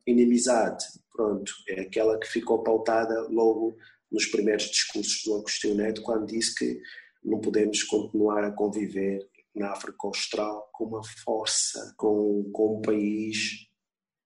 inimizade 0.07 0.85
pronto, 1.15 1.51
é 1.67 1.81
aquela 1.81 2.19
que 2.19 2.27
ficou 2.27 2.63
pautada 2.63 3.27
logo 3.29 3.75
nos 4.11 4.25
primeiros 4.25 4.65
discursos 4.65 5.23
do 5.23 5.35
Agostinho 5.35 5.75
Neto 5.75 6.01
quando 6.01 6.27
disse 6.27 6.55
que 6.55 6.81
não 7.23 7.39
podemos 7.39 7.83
continuar 7.83 8.43
a 8.43 8.51
conviver 8.51 9.27
na 9.55 9.71
África 9.71 9.97
Austral 10.03 10.69
com 10.73 10.85
uma 10.85 11.01
força, 11.23 11.93
com, 11.97 12.49
com 12.53 12.77
um 12.77 12.81
país 12.81 13.67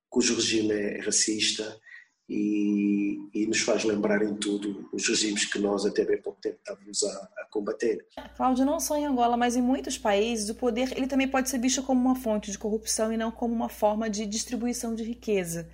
cujo 0.10 0.36
regime 0.36 0.73
é 0.73 1.02
racista 1.02 1.80
e, 2.28 3.17
e, 3.34 3.47
nos 3.47 3.62
faz 3.62 3.84
lembrar 3.84 4.21
em 4.21 4.36
tudo 4.36 4.88
os 4.93 5.08
regimes 5.08 5.45
que 5.45 5.58
nós 5.58 5.86
até 5.86 6.06
bem 6.06 6.21
pouco 6.21 6.39
tempo 6.39 6.58
estávamos 6.58 7.04
a, 7.04 7.30
a 7.38 7.47
combater. 7.49 8.06
Cláudio, 8.36 8.65
não 8.65 8.80
só 8.80 8.95
em 8.97 9.06
Angola, 9.06 9.36
mas 9.36 9.56
em 9.56 9.62
muitos 9.62 9.97
países, 9.97 10.49
o 10.49 10.56
poder 10.56 10.95
ele 10.95 11.08
também 11.08 11.28
pode 11.28 11.49
ser 11.49 11.60
visto 11.60 11.82
como 11.82 11.99
uma 11.99 12.15
fonte 12.15 12.52
de 12.52 12.58
corrupção 12.58 13.12
e 13.12 13.17
não 13.17 13.32
como 13.32 13.54
uma 13.54 13.69
forma 13.69 14.10
de 14.10 14.25
distribuição 14.28 14.93
de 14.93 15.04
riqueza. 15.04 15.69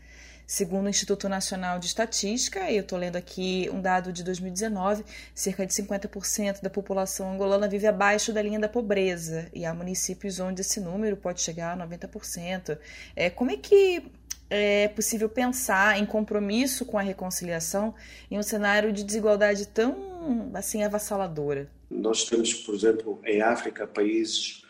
Segundo 0.48 0.86
o 0.86 0.90
Instituto 0.90 1.28
Nacional 1.28 1.80
de 1.80 1.88
Estatística, 1.88 2.72
eu 2.72 2.82
estou 2.82 3.00
lendo 3.00 3.16
aqui 3.16 3.68
um 3.74 3.82
dado 3.82 4.14
de 4.14 4.24
2019, 4.24 5.04
cerca 5.34 5.66
de 5.66 5.74
50% 5.74 6.62
da 6.62 6.70
população 6.70 7.34
angolana 7.34 7.68
vive 7.68 7.88
abaixo 7.88 8.32
da 8.32 8.42
linha 8.42 8.60
da 8.60 8.70
pobreza 8.70 9.50
e 9.54 9.66
há 9.66 9.74
municípios 9.74 10.40
onde 10.40 10.62
esse 10.62 10.80
número 10.80 11.18
pode 11.18 11.42
chegar 11.42 11.80
a 11.80 11.88
90%. 11.88 12.78
É, 13.16 13.30
como 13.30 13.50
é 13.50 13.58
que 13.58 14.04
é 14.48 14.88
possível 14.90 15.28
pensar 15.28 15.98
em 15.98 16.06
compromisso 16.06 16.86
com 16.86 17.00
a 17.00 17.02
reconciliação 17.02 17.96
em 18.30 18.38
um 18.38 18.44
cenário 18.44 18.94
de 18.94 19.04
desigualdade 19.04 19.68
tão 19.68 20.52
assim 20.54 20.84
avassaladora? 20.84 21.72
Nós 21.90 22.24
temos, 22.24 22.54
por 22.54 22.76
exemplo, 22.76 23.20
em 23.26 23.42
África, 23.42 23.88
países 23.88 24.62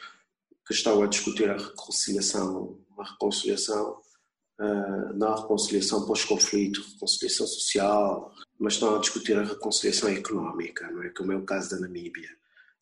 que 0.65 0.73
estão 0.73 1.03
a 1.03 1.07
discutir 1.07 1.49
a 1.49 1.57
reconciliação, 1.57 2.79
uma 2.89 3.03
reconciliação 3.03 4.04
na 4.57 5.35
reconciliação 5.35 6.05
pós-conflito, 6.05 6.81
reconciliação 6.93 7.47
social, 7.47 8.33
mas 8.59 8.73
estão 8.73 8.95
a 8.95 8.99
discutir 8.99 9.37
a 9.37 9.43
reconciliação 9.43 10.09
económica, 10.09 10.89
não 10.91 11.03
é? 11.03 11.09
Como 11.09 11.31
é 11.31 11.35
o 11.35 11.45
caso 11.45 11.71
da 11.71 11.81
Namíbia. 11.81 12.29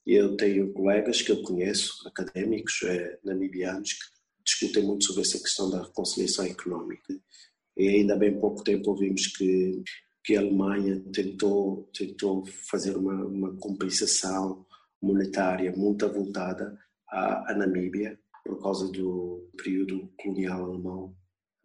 Eu 0.05 0.36
tenho 0.36 0.71
colegas 0.73 1.21
que 1.21 1.31
eu 1.31 1.41
conheço, 1.41 2.07
académicos 2.07 2.81
eh, 2.83 3.19
namibianos, 3.23 3.93
que 3.93 4.43
discutem 4.45 4.83
muito 4.83 5.05
sobre 5.05 5.21
essa 5.21 5.39
questão 5.39 5.69
da 5.69 5.81
reconciliação 5.81 6.45
económica. 6.45 7.17
E 7.75 7.88
ainda 7.88 8.15
bem 8.15 8.39
pouco 8.39 8.63
tempo 8.63 8.91
ouvimos 8.91 9.27
que, 9.27 9.81
que 10.23 10.36
a 10.36 10.41
Alemanha 10.41 11.01
tentou, 11.13 11.89
tentou 11.93 12.45
fazer 12.45 12.95
uma, 12.97 13.25
uma 13.25 13.55
compensação 13.55 14.65
monetária 15.01 15.71
muito 15.75 16.05
avultada 16.05 16.77
à, 17.09 17.51
à 17.51 17.55
Namíbia 17.55 18.19
por 18.45 18.62
causa 18.62 18.91
do 18.91 19.49
período 19.57 20.12
colonial 20.17 20.65
alemão 20.65 21.15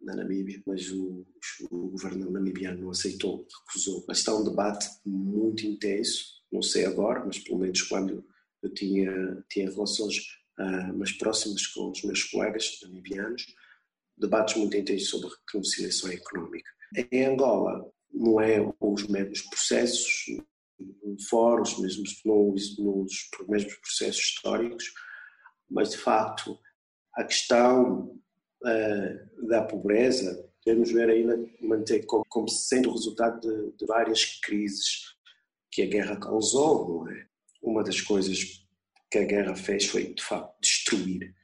na 0.01 0.15
Namíbia, 0.15 0.61
mas 0.65 0.89
o, 0.91 1.25
o, 1.69 1.89
governo 1.89 2.31
namibiano 2.31 2.81
não 2.81 2.91
aceitou, 2.91 3.45
recusou. 3.65 4.03
Mas 4.07 4.19
está 4.19 4.35
um 4.35 4.43
debate 4.43 4.87
muito 5.05 5.65
intenso, 5.65 6.41
não 6.51 6.61
sei 6.61 6.85
agora, 6.85 7.23
mas 7.25 7.39
pelo 7.39 7.59
menos 7.59 7.81
quando 7.83 8.25
eu 8.61 8.73
tinha, 8.73 9.11
tinha 9.49 9.69
relações 9.69 10.17
uh, 10.59 10.97
mais 10.97 11.11
próximas 11.13 11.67
com 11.67 11.91
os 11.91 12.03
meus 12.03 12.23
colegas 12.23 12.79
namibianos, 12.83 13.45
debates 14.17 14.55
muito 14.55 14.75
intensos 14.75 15.09
sobre 15.09 15.29
reconciliação 15.29 16.11
económica. 16.11 16.69
Em 17.11 17.25
Angola, 17.25 17.89
não 18.11 18.41
é 18.41 18.57
os 18.79 19.07
mesmos 19.07 19.41
processos, 19.43 20.25
fora 21.29 21.61
os 21.61 21.77
mesmos, 21.79 22.21
nos, 22.25 22.77
nos 22.77 23.29
mesmos 23.47 23.75
processos 23.75 24.21
históricos, 24.21 24.93
mas 25.69 25.91
de 25.91 25.97
facto 25.97 26.57
a 27.15 27.23
questão 27.23 28.19
uh, 28.63 29.47
da 29.47 29.63
pobreza, 29.63 30.49
devemos 30.65 30.91
ver 30.91 31.09
ainda 31.09 31.37
manter 31.61 32.05
como, 32.05 32.23
como 32.29 32.47
sendo 32.47 32.91
resultado 32.91 33.39
de, 33.39 33.77
de, 33.77 33.85
várias 33.85 34.39
crises 34.41 35.15
que 35.71 35.81
a 35.81 35.87
guerra 35.87 36.17
causou, 36.17 37.09
é? 37.09 37.27
Uma 37.61 37.83
das 37.83 37.99
coisas 37.99 38.65
que 39.11 39.17
a 39.17 39.25
guerra 39.25 39.55
fez 39.55 39.85
foi, 39.85 40.13
de 40.13 40.23
facto, 40.23 40.55
destruir. 40.61 41.35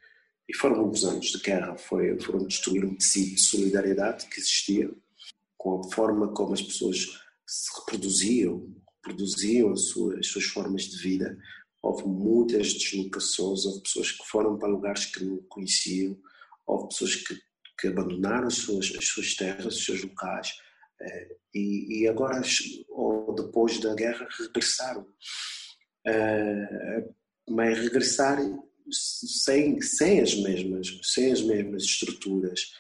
E 0.47 0.56
foram 0.56 0.78
longos 0.78 1.04
anos 1.04 1.28
de 1.28 1.39
guerra, 1.39 1.75
foi, 1.75 2.19
foram 2.19 2.45
destruir 2.45 2.86
um 2.86 2.95
tecido 2.95 3.36
de 3.36 3.41
solidariedade 3.41 4.28
que 4.28 4.39
existia, 4.39 4.89
com 5.58 5.80
a 5.80 5.91
forma 5.91 6.32
como 6.34 6.54
as 6.54 6.62
pessoas 6.62 7.19
se 7.45 7.80
reproduziam, 7.80 8.73
reproduziam 9.04 9.71
as 9.71 9.88
suas, 9.89 10.19
as 10.19 10.28
suas 10.28 10.45
formas 10.45 10.84
de 10.84 10.97
vida. 10.97 11.38
Houve 11.82 12.08
muitas 12.08 12.73
deslocações, 12.73 13.65
houve 13.65 13.82
pessoas 13.82 14.12
que 14.12 14.25
foram 14.25 14.58
para 14.58 14.69
lugares 14.69 15.06
que 15.06 15.23
não 15.23 15.38
conheciam, 15.49 16.17
houve 16.65 16.89
pessoas 16.89 17.15
que, 17.15 17.36
que 17.80 17.88
abandonaram 17.88 18.47
as 18.47 18.56
suas, 18.56 18.93
as 18.97 19.06
suas 19.06 19.36
terras, 19.36 19.75
os 19.78 19.86
seus 19.86 20.04
locais, 20.04 20.58
eh, 21.01 21.36
e, 21.54 22.01
e, 22.01 22.08
agora, 22.08 22.41
ou 22.89 23.34
depois 23.36 23.80
da 23.80 23.93
guerra, 23.93 24.28
regressaram. 24.39 25.06
Eh, 26.06 27.08
mas 27.49 27.78
regressar 27.80 28.39
sem, 28.91 29.82
sem, 29.82 30.21
as 30.21 30.36
mesmas, 30.36 30.99
sem 31.04 31.32
as 31.32 31.41
mesmas 31.41 31.84
estruturas 31.84 32.73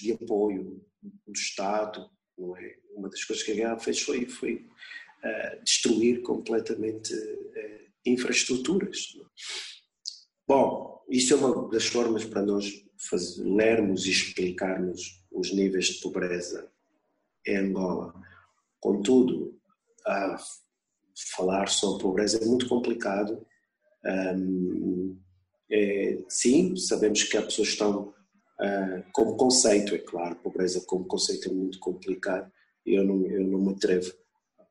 de 0.00 0.12
apoio 0.12 0.84
do 1.02 1.32
Estado, 1.32 2.10
não 2.36 2.56
é? 2.56 2.76
Uma 2.94 3.08
das 3.08 3.24
coisas 3.24 3.44
que 3.44 3.52
a 3.52 3.54
guerra 3.54 3.78
fez 3.78 4.00
foi, 4.00 4.26
foi 4.26 4.54
uh, 4.56 5.64
destruir 5.64 6.20
completamente 6.22 7.14
uh, 7.14 7.90
infraestruturas. 8.04 9.16
Bom, 10.46 10.77
isso 11.08 11.34
é 11.34 11.36
uma 11.36 11.68
das 11.70 11.86
formas 11.86 12.24
para 12.24 12.42
nós 12.42 12.84
lermos 13.38 14.06
e 14.06 14.10
explicarmos 14.10 15.24
os 15.30 15.52
níveis 15.52 15.86
de 15.86 16.00
pobreza 16.00 16.70
em 17.46 17.56
Angola. 17.56 18.14
Contudo, 18.80 19.58
falar 21.36 21.68
sobre 21.68 22.02
pobreza 22.02 22.42
é 22.42 22.46
muito 22.46 22.68
complicado. 22.68 23.44
É, 25.70 26.18
sim, 26.28 26.76
sabemos 26.76 27.22
que 27.24 27.36
há 27.36 27.42
pessoas 27.42 27.68
estão, 27.68 28.08
uh, 28.08 29.04
como 29.12 29.36
conceito, 29.36 29.94
é 29.94 29.98
claro, 29.98 30.36
pobreza 30.36 30.82
como 30.86 31.04
conceito 31.04 31.50
é 31.50 31.52
muito 31.52 31.78
complicado 31.78 32.50
e 32.86 32.94
eu 32.94 33.04
não, 33.04 33.26
eu 33.26 33.44
não 33.46 33.60
me 33.60 33.72
atrevo 33.72 34.10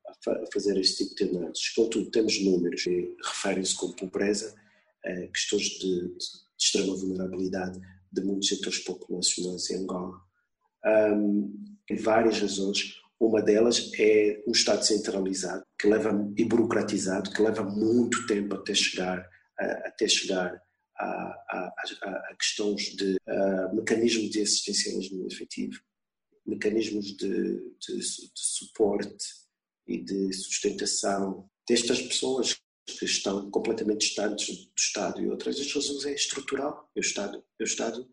a 0.07 0.51
fazer 0.51 0.77
este 0.79 1.05
tipo 1.05 1.15
de 1.15 1.37
análise. 1.37 1.75
Contudo, 1.75 2.09
temos 2.09 2.43
números 2.43 2.83
que 2.83 3.15
referem-se 3.23 3.75
como 3.75 3.95
pobreza, 3.95 4.55
uh, 5.05 5.31
questões 5.31 5.63
de, 5.63 6.07
de, 6.09 6.47
extrema 6.59 6.95
vulnerabilidade 6.95 7.79
de 8.11 8.21
muitos 8.23 8.49
setores 8.49 8.79
populacionais 8.79 9.69
em 9.69 9.83
Angola. 9.83 10.19
Um, 10.85 11.53
várias 12.01 12.39
razões. 12.39 12.95
Uma 13.19 13.41
delas 13.41 13.91
é 13.99 14.43
o 14.45 14.51
Estado 14.51 14.83
centralizado, 14.83 15.63
que 15.79 15.87
leva 15.87 16.11
e 16.37 16.45
burocratizado, 16.45 17.31
que 17.31 17.41
leva 17.41 17.63
muito 17.63 18.25
tempo 18.27 18.55
até 18.55 18.73
chegar, 18.73 19.27
até 19.57 20.07
chegar 20.07 20.61
a, 20.99 21.05
a, 21.05 21.73
a, 22.03 22.09
a 22.31 22.35
questões 22.35 22.95
de 22.95 23.17
mecanismos 23.73 24.29
de 24.29 24.41
assistencialismo 24.41 25.25
efetivo, 25.25 25.79
mecanismos 26.45 27.17
de, 27.17 27.57
de, 27.79 27.97
de 27.97 28.29
suporte 28.35 29.25
e 29.87 29.97
de 29.97 30.31
sustentação 30.33 31.49
destas 31.67 32.01
pessoas 32.01 32.57
que 32.87 33.05
estão 33.05 33.49
completamente 33.51 34.07
distantes 34.07 34.55
do 34.55 34.71
Estado 34.77 35.21
e 35.21 35.29
outras 35.29 35.57
das 35.57 35.71
razões 35.71 36.05
é 36.05 36.13
estrutural. 36.13 36.89
O 36.95 36.99
Estado, 36.99 37.43
o 37.59 37.63
Estado 37.63 38.09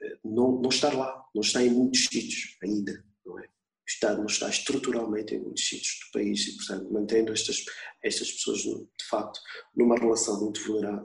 eh, 0.00 0.18
não, 0.24 0.60
não 0.60 0.70
está 0.70 0.92
lá, 0.92 1.24
não 1.34 1.42
está 1.42 1.62
em 1.62 1.70
muitos 1.70 2.04
sítios 2.04 2.56
ainda, 2.62 3.04
não 3.26 3.38
é? 3.38 3.42
O 3.42 3.88
Estado 3.88 4.18
não 4.18 4.26
está 4.26 4.48
estruturalmente 4.48 5.34
em 5.34 5.40
muitos 5.40 5.66
sítios 5.66 5.98
do 6.06 6.12
país 6.12 6.46
e, 6.46 6.56
portanto, 6.56 6.92
mantendo 6.92 7.32
estas, 7.32 7.64
estas 8.02 8.30
pessoas, 8.30 8.60
de 8.60 9.04
facto, 9.10 9.40
numa 9.76 9.96
relação 9.96 10.40
muito 10.40 10.60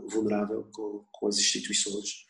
vulnerável 0.08 0.69
com, 0.71 1.06
com 1.12 1.27
as 1.27 1.38
instituições 1.38 2.25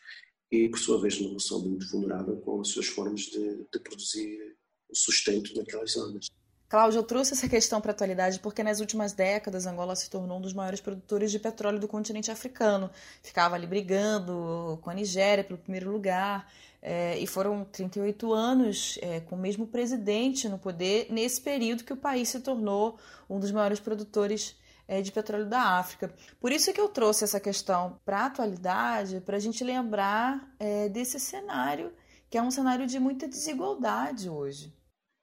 e, 0.50 0.68
por 0.70 0.78
sua 0.78 1.00
vez, 1.00 1.18
numa 1.18 1.30
relação 1.30 1.60
muito 1.60 1.88
vulnerável 1.90 2.38
com 2.38 2.60
as 2.62 2.68
suas 2.68 2.86
formas 2.86 3.20
de, 3.20 3.66
de 3.70 3.78
produzir 3.80 4.56
sustento 4.92 5.54
naquelas 5.54 5.92
zonas. 5.92 6.28
Cláudio, 6.68 6.98
eu 6.98 7.02
trouxe 7.02 7.32
essa 7.32 7.48
questão 7.48 7.80
para 7.80 7.92
a 7.92 7.94
atualidade 7.94 8.40
porque 8.40 8.62
nas 8.62 8.78
últimas 8.78 9.14
décadas 9.14 9.64
Angola 9.64 9.96
se 9.96 10.10
tornou 10.10 10.36
um 10.36 10.40
dos 10.40 10.52
maiores 10.52 10.82
produtores 10.82 11.30
de 11.30 11.38
petróleo 11.38 11.80
do 11.80 11.88
continente 11.88 12.30
africano. 12.30 12.90
Ficava 13.22 13.54
ali 13.54 13.66
brigando 13.66 14.78
com 14.82 14.90
a 14.90 14.94
Nigéria 14.94 15.42
pelo 15.42 15.58
primeiro 15.58 15.90
lugar. 15.90 16.46
É, 16.82 17.18
e 17.18 17.26
foram 17.26 17.64
38 17.64 18.32
anos 18.34 18.98
é, 19.00 19.18
com 19.20 19.34
o 19.34 19.38
mesmo 19.38 19.66
presidente 19.66 20.46
no 20.46 20.58
poder, 20.58 21.06
nesse 21.10 21.40
período 21.40 21.84
que 21.84 21.92
o 21.92 21.96
país 21.96 22.28
se 22.28 22.38
tornou 22.40 22.98
um 23.30 23.40
dos 23.40 23.50
maiores 23.50 23.80
produtores 23.80 24.54
é, 24.86 25.00
de 25.00 25.10
petróleo 25.10 25.46
da 25.46 25.78
África. 25.78 26.14
Por 26.38 26.52
isso 26.52 26.70
que 26.72 26.80
eu 26.80 26.88
trouxe 26.88 27.24
essa 27.24 27.40
questão 27.40 27.98
para 28.04 28.20
a 28.20 28.26
atualidade, 28.26 29.20
para 29.22 29.38
a 29.38 29.40
gente 29.40 29.64
lembrar 29.64 30.54
desse 30.92 31.18
cenário, 31.18 31.92
que 32.30 32.36
é 32.38 32.42
um 32.42 32.50
cenário 32.50 32.86
de 32.86 33.00
muita 33.00 33.26
desigualdade 33.26 34.28
hoje 34.28 34.77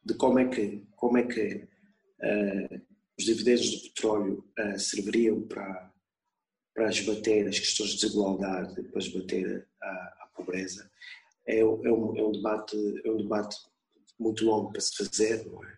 de 0.05 0.13
como 0.13 0.39
é 0.39 0.47
que, 0.47 0.85
como 0.95 1.17
é 1.17 1.23
que 1.23 1.55
uh, 1.55 2.81
os 3.17 3.25
dividendos 3.25 3.71
do 3.71 3.81
petróleo 3.89 4.45
uh, 4.59 4.79
serviriam 4.79 5.41
para, 5.41 5.91
para 6.73 6.89
esbater 6.89 7.47
as 7.47 7.59
questões 7.59 7.91
de 7.91 8.01
desigualdade, 8.01 8.83
para 8.83 9.01
esbater 9.01 9.67
a, 9.81 9.87
a 9.87 10.29
pobreza, 10.35 10.89
é, 11.47 11.59
é, 11.59 11.65
um, 11.65 12.17
é, 12.17 12.23
um, 12.23 12.31
debate, 12.31 13.01
é 13.03 13.11
um 13.11 13.17
debate 13.17 13.55
muito 14.19 14.45
longo 14.45 14.71
para 14.71 14.81
se 14.81 14.95
fazer, 14.95 15.45
não 15.45 15.63
é? 15.63 15.75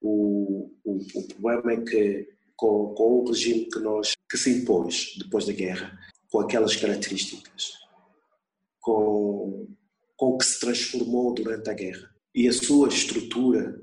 O, 0.00 0.72
o, 0.84 0.98
o 1.14 1.28
problema 1.28 1.72
é 1.72 1.84
que 1.84 2.38
com, 2.56 2.94
com 2.94 3.20
o 3.20 3.28
regime 3.28 3.66
que, 3.66 3.78
nós, 3.80 4.14
que 4.30 4.36
se 4.36 4.50
impôs 4.50 5.16
depois 5.18 5.46
da 5.46 5.52
guerra, 5.52 5.98
com 6.30 6.40
aquelas 6.40 6.76
características, 6.76 7.72
com, 8.80 9.68
com 10.16 10.26
o 10.26 10.38
que 10.38 10.44
se 10.44 10.60
transformou 10.60 11.34
durante 11.34 11.68
a 11.70 11.74
guerra, 11.74 12.14
e 12.34 12.48
a 12.48 12.52
sua 12.52 12.88
estrutura 12.88 13.80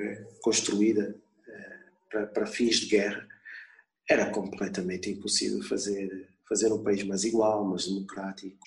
é, 0.00 0.26
construída 0.42 1.16
eh, 1.46 1.78
para, 2.10 2.26
para, 2.26 2.46
fins 2.46 2.80
de 2.80 2.86
guerra 2.86 3.26
era 4.08 4.30
completamente 4.30 5.10
impossível 5.10 5.62
fazer 5.62 6.28
fazer 6.48 6.72
um 6.72 6.82
país 6.82 7.04
mais 7.04 7.22
igual, 7.22 7.64
mais 7.64 7.86
democrático, 7.86 8.58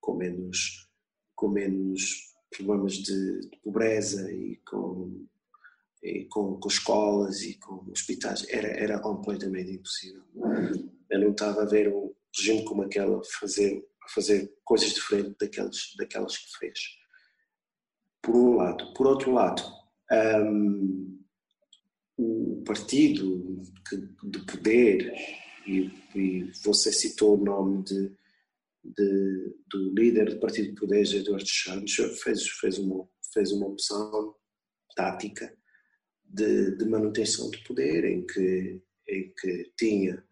com 0.00 0.16
menos 0.16 0.88
com 1.36 1.48
menos 1.48 2.34
problemas 2.54 2.94
de, 2.94 3.40
de 3.48 3.56
pobreza 3.62 4.30
e 4.32 4.56
com, 4.66 5.24
e 6.02 6.24
com, 6.24 6.58
com 6.58 6.68
escolas 6.68 7.42
e 7.42 7.54
com 7.58 7.88
hospitais 7.90 8.44
era 8.48 8.68
era 8.68 8.98
completamente 8.98 9.72
impossível. 9.72 10.22
Eu 11.08 11.20
não 11.20 11.30
estava 11.30 11.62
a 11.62 11.66
ver 11.66 11.92
um 11.92 12.12
regime 12.36 12.64
como 12.64 12.82
aquele 12.82 13.20
fazer 13.38 13.86
fazer 14.12 14.52
coisas 14.64 14.92
diferentes 14.92 15.36
daquelas 15.38 15.94
daquelas 15.96 16.36
que 16.36 16.58
fez 16.58 16.99
por 18.22 18.36
um 18.36 18.56
lado. 18.56 18.92
Por 18.94 19.06
outro 19.06 19.32
lado, 19.32 19.62
um, 20.12 21.18
o 22.18 22.62
partido 22.66 23.62
de 24.22 24.38
poder, 24.40 25.14
e, 25.66 25.90
e, 26.14 26.52
você 26.64 26.92
citou 26.92 27.38
o 27.38 27.44
nome 27.44 27.82
de, 27.84 28.12
de, 28.84 29.56
do 29.68 29.94
líder 29.94 30.30
do 30.30 30.40
partido 30.40 30.68
de 30.68 30.74
poder, 30.74 31.02
Eduardo 31.14 31.48
Santos, 31.48 31.94
fez, 32.22 32.46
fez, 32.48 32.78
uma, 32.78 33.08
fez 33.32 33.52
uma 33.52 33.66
opção 33.66 34.34
tática 34.94 35.54
de, 36.24 36.76
de 36.76 36.84
manutenção 36.84 37.50
de 37.50 37.58
poder, 37.64 38.04
em 38.04 38.26
que, 38.26 38.82
em 39.08 39.32
que 39.34 39.72
tinha 39.76 40.22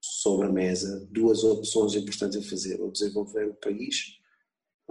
sobre 0.00 0.46
a 0.46 0.52
mesa 0.52 1.06
duas 1.10 1.42
opções 1.44 1.94
importantes 1.94 2.38
a 2.38 2.48
fazer, 2.48 2.80
ou 2.80 2.92
desenvolver 2.92 3.48
o 3.48 3.54
país 3.54 4.18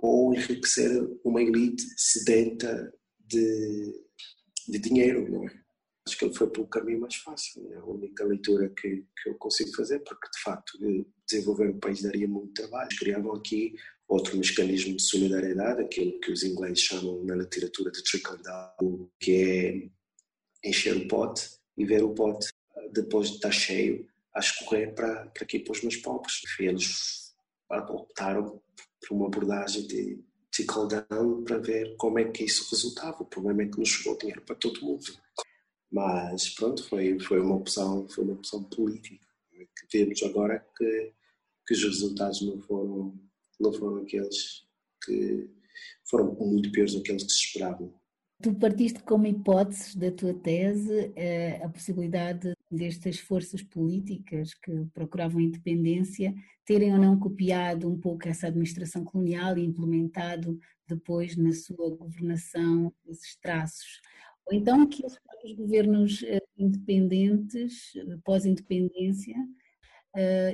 ou 0.03 0.33
enriquecer 0.33 0.91
uma 1.23 1.41
elite 1.41 1.81
sedenta 1.95 2.93
de, 3.25 4.05
de 4.67 4.77
dinheiro, 4.77 5.31
não 5.31 5.47
é? 5.47 5.63
Acho 6.05 6.17
que 6.17 6.25
ele 6.25 6.33
foi 6.35 6.49
pelo 6.49 6.67
caminho 6.67 6.99
mais 6.99 7.15
fácil, 7.15 7.71
é 7.71 7.77
a 7.77 7.85
única 7.85 8.25
leitura 8.25 8.67
que, 8.67 9.05
que 9.23 9.29
eu 9.29 9.35
consigo 9.35 9.73
fazer, 9.73 9.99
porque 9.99 10.29
de 10.29 10.41
facto 10.41 10.77
desenvolver 11.25 11.69
o 11.69 11.79
país 11.79 12.01
daria 12.01 12.27
muito 12.27 12.53
trabalho. 12.53 12.89
Criavam 12.99 13.31
aqui 13.31 13.73
outro 14.05 14.37
mecanismo 14.37 14.97
de 14.97 15.01
solidariedade, 15.01 15.81
aquilo 15.81 16.19
que 16.19 16.33
os 16.33 16.43
ingleses 16.43 16.81
chamam 16.81 17.23
na 17.23 17.35
literatura 17.35 17.89
de 17.89 18.03
trickle 18.03 18.37
down, 18.43 19.09
que 19.21 19.31
é 19.31 20.67
encher 20.67 20.97
o 20.97 21.07
pote 21.07 21.49
e 21.77 21.85
ver 21.85 22.03
o 22.03 22.13
pote 22.13 22.49
depois 22.91 23.29
de 23.29 23.35
estar 23.35 23.51
cheio 23.51 24.05
a 24.35 24.41
escorrer 24.41 24.93
para, 24.93 25.27
para 25.27 25.43
aqui 25.43 25.59
para 25.59 25.71
os 25.71 25.81
mais 25.81 25.95
pobres. 25.95 26.41
Eles 26.59 27.33
optaram 27.69 28.61
por 29.07 29.15
uma 29.15 29.27
abordagem 29.27 29.85
de 29.87 30.23
trickle 30.51 30.87
down 30.87 31.43
para 31.43 31.57
ver 31.57 31.95
como 31.97 32.19
é 32.19 32.25
que 32.25 32.43
isso 32.43 32.69
resultava. 32.69 33.23
O 33.23 33.25
problema 33.25 33.63
é 33.63 33.67
que 33.67 33.77
não 33.77 33.85
chegou 33.85 34.17
dinheiro 34.17 34.41
para 34.41 34.55
todo 34.55 34.81
mundo. 34.81 35.03
Mas 35.91 36.49
pronto, 36.49 36.83
foi, 36.87 37.19
foi, 37.19 37.39
uma, 37.39 37.55
opção, 37.55 38.07
foi 38.09 38.23
uma 38.23 38.33
opção 38.33 38.63
política. 38.63 39.25
Que 39.51 39.97
vemos 39.99 40.21
agora 40.23 40.65
que, 40.77 41.13
que 41.67 41.73
os 41.73 41.83
resultados 41.83 42.41
não 42.41 42.59
foram, 42.61 43.19
não 43.59 43.73
foram 43.73 43.97
aqueles 43.97 44.63
que 45.03 45.49
foram 46.09 46.33
muito 46.33 46.71
piores 46.71 46.93
do 46.93 47.01
que 47.01 47.11
eles 47.11 47.23
que 47.23 47.31
se 47.31 47.45
esperavam. 47.45 47.93
Tu 48.41 48.53
partiste 48.55 49.01
como 49.03 49.27
hipóteses 49.27 49.95
da 49.95 50.11
tua 50.11 50.33
tese 50.33 51.13
eh, 51.15 51.61
a 51.63 51.69
possibilidade 51.69 52.52
destas 52.73 53.19
forças 53.19 53.61
políticas 53.61 54.53
que 54.53 54.85
procuravam 54.93 55.39
independência 55.39 56.33
terem 56.65 56.93
ou 56.93 56.99
não 56.99 57.19
copiado 57.19 57.89
um 57.89 57.99
pouco 57.99 58.27
essa 58.27 58.47
administração 58.47 59.03
colonial 59.03 59.57
e 59.57 59.65
implementado 59.65 60.59
depois 60.87 61.35
na 61.35 61.51
sua 61.51 61.95
governação 61.95 62.93
esses 63.07 63.35
traços. 63.37 64.01
Ou 64.45 64.53
então 64.53 64.85
que 64.87 65.05
os 65.05 65.17
governos 65.55 66.23
eh, 66.23 66.41
independentes, 66.57 67.93
eh, 67.95 68.17
pós-independência, 68.23 69.35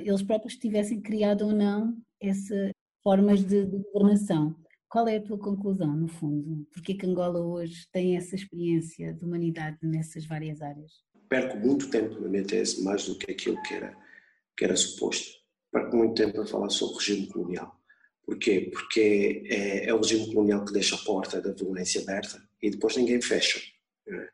eles 0.05 0.23
próprios 0.23 0.55
tivessem 0.55 1.01
criado 1.01 1.45
ou 1.45 1.51
não 1.51 1.97
essas 2.21 2.71
formas 3.03 3.43
de, 3.43 3.65
de 3.65 3.77
governação. 3.91 4.55
Qual 4.89 5.07
é 5.07 5.17
a 5.17 5.21
tua 5.21 5.37
conclusão, 5.37 5.95
no 5.95 6.07
fundo? 6.07 6.65
Porquê 6.73 6.95
que 6.95 7.05
Angola 7.05 7.39
hoje 7.39 7.87
tem 7.91 8.17
essa 8.17 8.35
experiência 8.35 9.13
de 9.13 9.23
humanidade 9.23 9.77
nessas 9.83 10.25
várias 10.25 10.61
áreas? 10.61 10.91
Perco 11.29 11.57
muito 11.57 11.89
tempo 11.89 12.19
na 12.19 12.27
minha 12.27 12.43
tese, 12.43 12.83
mais 12.83 13.05
do 13.05 13.15
que 13.15 13.31
aquilo 13.31 13.61
que 13.63 13.75
era, 13.75 13.95
que 14.57 14.65
era 14.65 14.75
suposto. 14.75 15.37
Perco 15.71 15.95
muito 15.95 16.15
tempo 16.15 16.41
a 16.41 16.45
falar 16.47 16.69
sobre 16.69 16.95
o 16.95 16.97
regime 16.97 17.27
colonial. 17.27 17.79
Porquê? 18.25 18.69
Porque 18.73 19.43
é, 19.45 19.89
é 19.89 19.93
o 19.93 19.97
regime 19.97 20.33
colonial 20.33 20.65
que 20.65 20.73
deixa 20.73 20.95
a 20.95 20.99
porta 20.99 21.41
da 21.41 21.51
violência 21.51 22.01
aberta 22.01 22.41
e 22.61 22.71
depois 22.71 22.97
ninguém 22.97 23.21
fecha. 23.21 23.59
Né? 24.07 24.27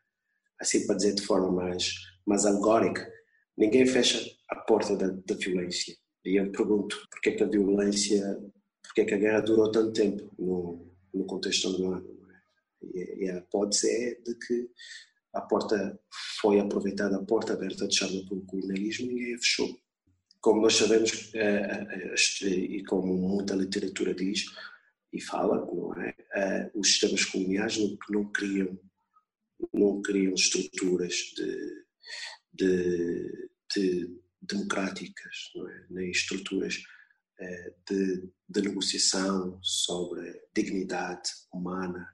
Assim, 0.58 0.86
para 0.86 0.96
dizer 0.96 1.14
de 1.14 1.22
forma 1.22 1.52
mais, 1.52 1.94
mais 2.24 2.46
alegórica, 2.46 3.06
ninguém 3.56 3.86
fecha 3.86 4.18
a 4.48 4.56
porta 4.56 4.96
da, 4.96 5.08
da 5.08 5.34
violência. 5.34 5.94
E 6.24 6.40
eu 6.40 6.50
pergunto, 6.50 7.06
porquê 7.10 7.32
que 7.32 7.42
a 7.42 7.46
violência 7.46 8.36
porque 8.96 9.02
é 9.02 9.04
que 9.04 9.14
a 9.14 9.18
guerra 9.18 9.40
durou 9.40 9.70
tanto 9.70 9.92
tempo 9.92 10.32
no, 10.38 10.90
no 11.12 11.26
contexto 11.26 11.68
angolano. 11.68 12.16
É? 12.94 12.98
E, 12.98 13.24
e, 13.24 13.30
a 13.30 13.38
hipótese 13.38 13.90
é 13.90 14.14
de 14.14 14.34
que 14.38 14.70
a 15.36 15.40
porta 15.42 15.98
foi 16.40 16.58
aproveitada, 16.60 17.16
a 17.16 17.24
porta 17.24 17.52
aberta 17.52 17.86
deixada 17.86 18.24
pelo 18.28 18.44
colonialismo, 18.46 19.06
ninguém 19.06 19.34
a 19.34 19.38
fechou. 19.38 19.78
como 20.40 20.62
nós 20.62 20.76
sabemos, 20.76 21.32
e 22.44 22.82
como 22.84 23.14
muita 23.14 23.54
literatura 23.54 24.14
diz 24.14 24.44
e 25.12 25.20
fala, 25.20 25.66
é? 26.34 26.70
os 26.74 26.88
sistemas 26.88 27.24
coloniais 27.24 27.78
não, 27.78 27.96
não 28.10 28.32
criam 28.32 28.78
não 29.72 30.02
criam 30.02 30.34
estruturas 30.34 31.14
de, 31.34 31.84
de, 32.52 33.50
de 33.74 34.20
democráticas, 34.42 35.50
é? 35.56 35.86
nem 35.90 36.10
estruturas 36.10 36.82
eh, 37.38 37.74
de, 37.88 38.30
de, 38.48 38.62
negociação 38.62 39.58
sobre 39.62 40.42
dignidade 40.54 41.30
humana, 41.52 42.06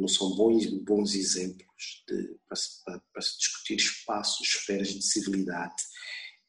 não 0.00 0.08
são 0.08 0.34
bons, 0.34 0.66
bons 0.82 1.14
exemplos 1.14 2.04
de, 2.08 2.36
para, 2.48 2.58
para, 2.84 3.00
para, 3.12 3.22
se 3.22 3.38
discutir 3.38 3.76
espaços, 3.76 4.48
esferas 4.48 4.88
de 4.88 5.02
civilidade 5.02 5.82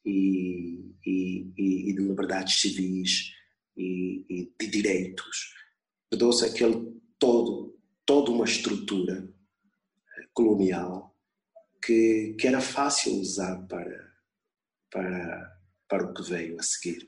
e, 0.06 0.96
e, 1.06 1.52
e 1.58 1.94
de 1.94 2.02
liberdades 2.02 2.60
civis 2.62 3.34
e, 3.76 4.26
e 4.30 4.54
de 4.60 4.68
direitos. 4.68 5.54
Perdeu-se 6.10 6.46
aquele 6.46 7.00
todo, 7.20 7.78
toda 8.06 8.32
uma 8.32 8.46
estrutura 8.46 9.30
colonial 10.34 11.16
que, 11.84 12.36
que 12.40 12.48
era 12.48 12.62
fácil 12.62 13.14
usar 13.20 13.66
para, 13.68 14.14
para, 14.90 15.60
para 15.88 16.06
o 16.06 16.14
que 16.14 16.24
veio 16.24 16.60
a 16.60 16.64
seguir. 16.64 17.08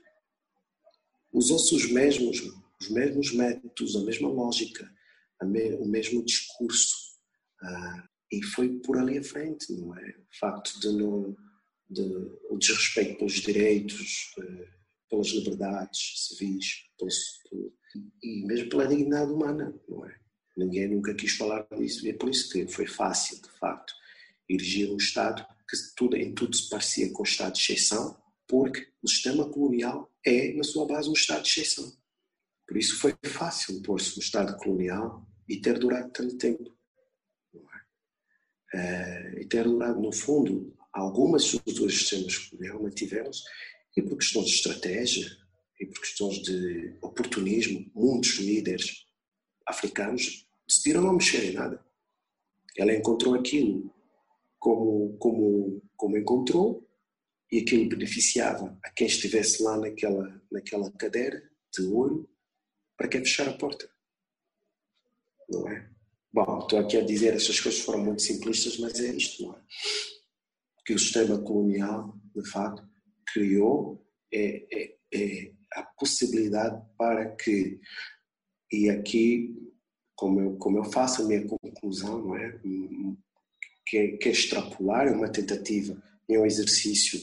Usou-se 1.32 1.74
os 1.74 1.90
mesmos, 1.90 2.40
os 2.80 2.88
mesmos 2.90 3.32
métodos, 3.32 3.96
a 3.96 4.04
mesma 4.04 4.28
lógica, 4.28 4.93
o 5.44 5.86
mesmo 5.86 6.24
discurso. 6.24 6.96
Ah, 7.62 8.08
e 8.32 8.42
foi 8.42 8.80
por 8.80 8.98
ali 8.98 9.18
à 9.18 9.22
frente, 9.22 9.72
não 9.72 9.96
é? 9.96 10.10
O 10.10 10.38
facto 10.38 10.80
de 10.80 10.92
não. 10.92 11.36
De, 11.88 12.02
o 12.48 12.56
desrespeito 12.56 13.18
pelos 13.18 13.34
direitos, 13.34 14.34
eh, 14.38 14.68
pelas 15.08 15.28
liberdades 15.28 16.26
civis, 16.28 16.86
pelos, 16.98 17.14
e 18.22 18.46
mesmo 18.46 18.70
pela 18.70 18.88
dignidade 18.88 19.30
humana, 19.30 19.78
não 19.86 20.04
é? 20.06 20.18
Ninguém 20.56 20.88
nunca 20.88 21.14
quis 21.14 21.36
falar 21.36 21.66
disso 21.76 22.06
e 22.06 22.10
é 22.10 22.14
por 22.14 22.30
isso 22.30 22.50
que 22.50 22.66
foi 22.66 22.86
fácil, 22.86 23.40
de 23.40 23.50
facto, 23.58 23.92
erigir 24.48 24.90
um 24.90 24.96
Estado 24.96 25.46
que 25.68 25.76
tudo, 25.96 26.16
em 26.16 26.34
tudo 26.34 26.56
se 26.56 26.68
parecia 26.68 27.12
com 27.12 27.22
o 27.22 27.26
Estado 27.26 27.54
de 27.54 27.60
exceção, 27.60 28.16
porque 28.46 28.88
o 29.02 29.08
sistema 29.08 29.48
colonial 29.48 30.10
é, 30.24 30.52
na 30.54 30.62
sua 30.62 30.86
base, 30.86 31.08
um 31.08 31.14
Estado 31.14 31.42
de 31.42 31.48
exceção. 31.48 31.92
Por 32.66 32.76
isso 32.76 32.98
foi 32.98 33.14
fácil 33.24 33.82
pôr-se 33.82 34.16
um 34.16 34.22
Estado 34.22 34.56
colonial 34.56 35.26
e 35.48 35.60
ter 35.60 35.78
durado 35.78 36.10
tanto 36.12 36.36
tempo. 36.36 36.76
É? 38.74 38.78
É, 38.78 39.42
e 39.42 39.46
ter 39.46 39.64
durado, 39.64 40.00
no 40.00 40.12
fundo, 40.12 40.74
algumas 40.92 41.44
de 41.44 41.90
sistemas 41.90 42.38
coloniais 42.38 42.80
mantiveram-se 42.80 43.42
e 43.96 44.02
por 44.02 44.16
questões 44.18 44.46
de 44.46 44.54
estratégia 44.54 45.26
e 45.80 45.86
por 45.86 46.00
questões 46.00 46.42
de 46.42 46.96
oportunismo, 47.02 47.90
muitos 47.94 48.38
líderes 48.38 49.06
africanos 49.66 50.46
decidiram 50.66 51.02
não 51.02 51.14
mexer 51.14 51.50
em 51.50 51.52
nada. 51.52 51.84
Ela 52.76 52.94
encontrou 52.94 53.34
aquilo 53.34 53.94
como, 54.58 55.16
como, 55.18 55.82
como 55.96 56.18
encontrou 56.18 56.88
e 57.50 57.58
aquilo 57.58 57.88
beneficiava 57.88 58.76
a 58.82 58.90
quem 58.90 59.06
estivesse 59.06 59.62
lá 59.62 59.76
naquela, 59.78 60.42
naquela 60.50 60.90
cadeira 60.92 61.40
de 61.72 61.82
ouro, 61.82 62.28
para 62.96 63.08
que 63.08 63.18
fechar 63.18 63.48
a 63.48 63.56
porta? 63.56 63.88
Não 65.50 65.68
é? 65.68 65.88
Bom, 66.32 66.58
estou 66.58 66.78
aqui 66.78 66.96
a 66.96 67.04
dizer, 67.04 67.34
essas 67.34 67.60
coisas 67.60 67.80
foram 67.80 68.04
muito 68.04 68.22
simplistas, 68.22 68.78
mas 68.78 68.98
é 68.98 69.14
isto, 69.14 69.46
não 69.46 69.54
é? 69.54 69.60
Que 70.84 70.94
o 70.94 70.98
sistema 70.98 71.38
colonial, 71.38 72.18
de 72.34 72.48
facto, 72.50 72.86
criou 73.32 74.04
é, 74.32 74.66
é, 74.72 74.96
é 75.14 75.52
a 75.74 75.82
possibilidade 75.82 76.82
para 76.96 77.34
que 77.36 77.80
e 78.72 78.90
aqui, 78.90 79.72
como 80.16 80.40
eu, 80.40 80.56
como 80.56 80.78
eu 80.78 80.84
faço 80.84 81.22
a 81.22 81.26
minha 81.26 81.46
conclusão, 81.46 82.18
não 82.18 82.36
é? 82.36 82.58
Que, 83.86 84.16
que 84.16 84.28
é 84.28 84.32
extrapolar, 84.32 85.06
é 85.06 85.12
uma 85.12 85.30
tentativa, 85.30 86.02
é 86.28 86.38
um 86.38 86.46
exercício 86.46 87.20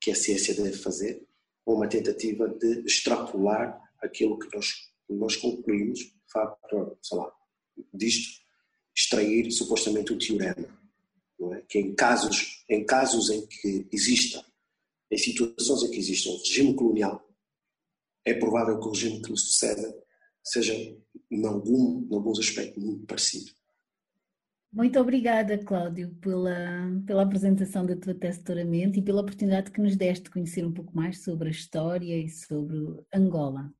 que 0.00 0.10
a 0.10 0.14
ciência 0.14 0.54
deve 0.54 0.78
fazer, 0.78 1.22
uma 1.66 1.86
tentativa 1.86 2.48
de 2.48 2.80
extrapolar 2.86 3.78
aquilo 4.02 4.38
que 4.38 4.48
nós, 4.56 4.90
nós 5.10 5.36
concluímos, 5.36 6.00
para, 6.32 6.56
sei 7.02 7.18
lá, 7.18 7.30
disto, 7.92 8.40
extrair 8.96 9.50
supostamente 9.50 10.12
o 10.12 10.18
teorema. 10.18 10.80
É? 11.54 11.62
Que 11.68 11.78
em 11.78 11.94
casos, 11.94 12.64
em 12.68 12.84
casos 12.84 13.30
em 13.30 13.46
que 13.46 13.88
exista, 13.92 14.44
em 15.10 15.16
situações 15.16 15.82
em 15.82 15.90
que 15.90 15.98
exista 15.98 16.28
um 16.28 16.38
regime 16.38 16.74
colonial, 16.74 17.26
é 18.24 18.34
provável 18.34 18.78
que 18.78 18.86
o 18.86 18.90
regime 18.90 19.22
que 19.22 19.30
lhe 19.30 19.38
suceda 19.38 19.96
seja, 20.44 20.74
em, 21.30 21.46
algum, 21.46 22.06
em 22.10 22.14
alguns 22.14 22.38
aspectos, 22.38 22.82
muito 22.82 23.06
parecido. 23.06 23.52
Muito 24.72 25.00
obrigada, 25.00 25.58
Cláudio, 25.58 26.14
pela, 26.20 26.54
pela 27.04 27.22
apresentação 27.22 27.84
da 27.84 27.96
tua 27.96 28.14
tese 28.14 28.38
de 28.38 28.44
doutoramento 28.44 28.98
e 28.98 29.02
pela 29.02 29.20
oportunidade 29.20 29.70
que 29.72 29.80
nos 29.80 29.96
deste 29.96 30.24
de 30.24 30.30
conhecer 30.30 30.64
um 30.64 30.72
pouco 30.72 30.94
mais 30.94 31.24
sobre 31.24 31.48
a 31.48 31.50
história 31.50 32.16
e 32.16 32.28
sobre 32.28 32.76
Angola. 33.12 33.72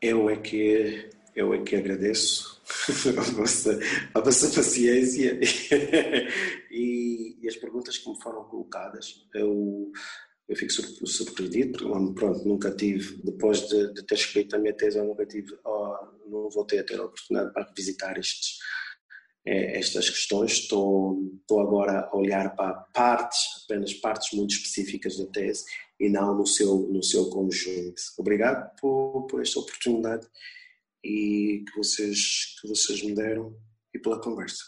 Eu 0.00 0.30
é 0.30 0.36
que, 0.36 1.10
eu 1.34 1.54
é 1.54 1.62
que 1.62 1.76
agradeço 1.76 2.60
a 3.16 3.22
vossa, 3.32 3.78
a 4.14 4.20
vossa 4.20 4.54
paciência 4.54 5.38
e, 6.70 7.36
e, 7.40 7.48
as 7.48 7.56
perguntas 7.56 7.98
que 7.98 8.08
me 8.08 8.20
foram 8.20 8.44
colocadas. 8.44 9.26
Eu 9.34 9.92
eu 10.48 10.56
fico 10.56 10.72
surpreendido, 11.06 11.78
pronto, 12.14 12.46
nunca 12.46 12.70
tive, 12.72 13.22
depois 13.22 13.66
de, 13.68 13.94
de, 13.94 14.02
ter 14.04 14.16
escrito 14.16 14.54
a 14.54 14.58
minha 14.58 14.74
tese, 14.74 14.98
eu 14.98 15.04
nunca 15.04 15.24
tive, 15.24 15.56
oh, 15.64 15.96
não 16.26 16.50
voltei 16.50 16.80
a 16.80 16.84
ter 16.84 16.98
a 17.00 17.04
oportunidade 17.04 17.52
para 17.54 17.64
revisitar 17.64 18.18
estes, 18.18 18.58
eh, 19.46 19.78
estas 19.78 20.10
questões. 20.10 20.52
Estou, 20.52 21.18
estou 21.40 21.60
agora 21.60 22.08
a 22.12 22.16
olhar 22.16 22.54
para 22.54 22.74
partes, 22.92 23.64
apenas 23.64 23.94
partes 23.94 24.36
muito 24.36 24.50
específicas 24.50 25.16
da 25.16 25.26
tese 25.26 25.64
e 25.98 26.10
não 26.10 26.36
no 26.36 26.46
seu, 26.46 26.76
no 26.90 27.02
seu 27.02 27.30
conjunto. 27.30 28.02
Obrigado 28.18 28.70
por, 28.78 29.26
por 29.28 29.40
esta 29.40 29.60
oportunidade 29.60 30.26
e 31.04 31.64
que 31.66 31.76
vocês, 31.76 32.56
que 32.60 32.68
vocês 32.68 33.02
me 33.02 33.14
deram 33.14 33.54
e 33.94 33.98
pela 33.98 34.20
conversa. 34.20 34.62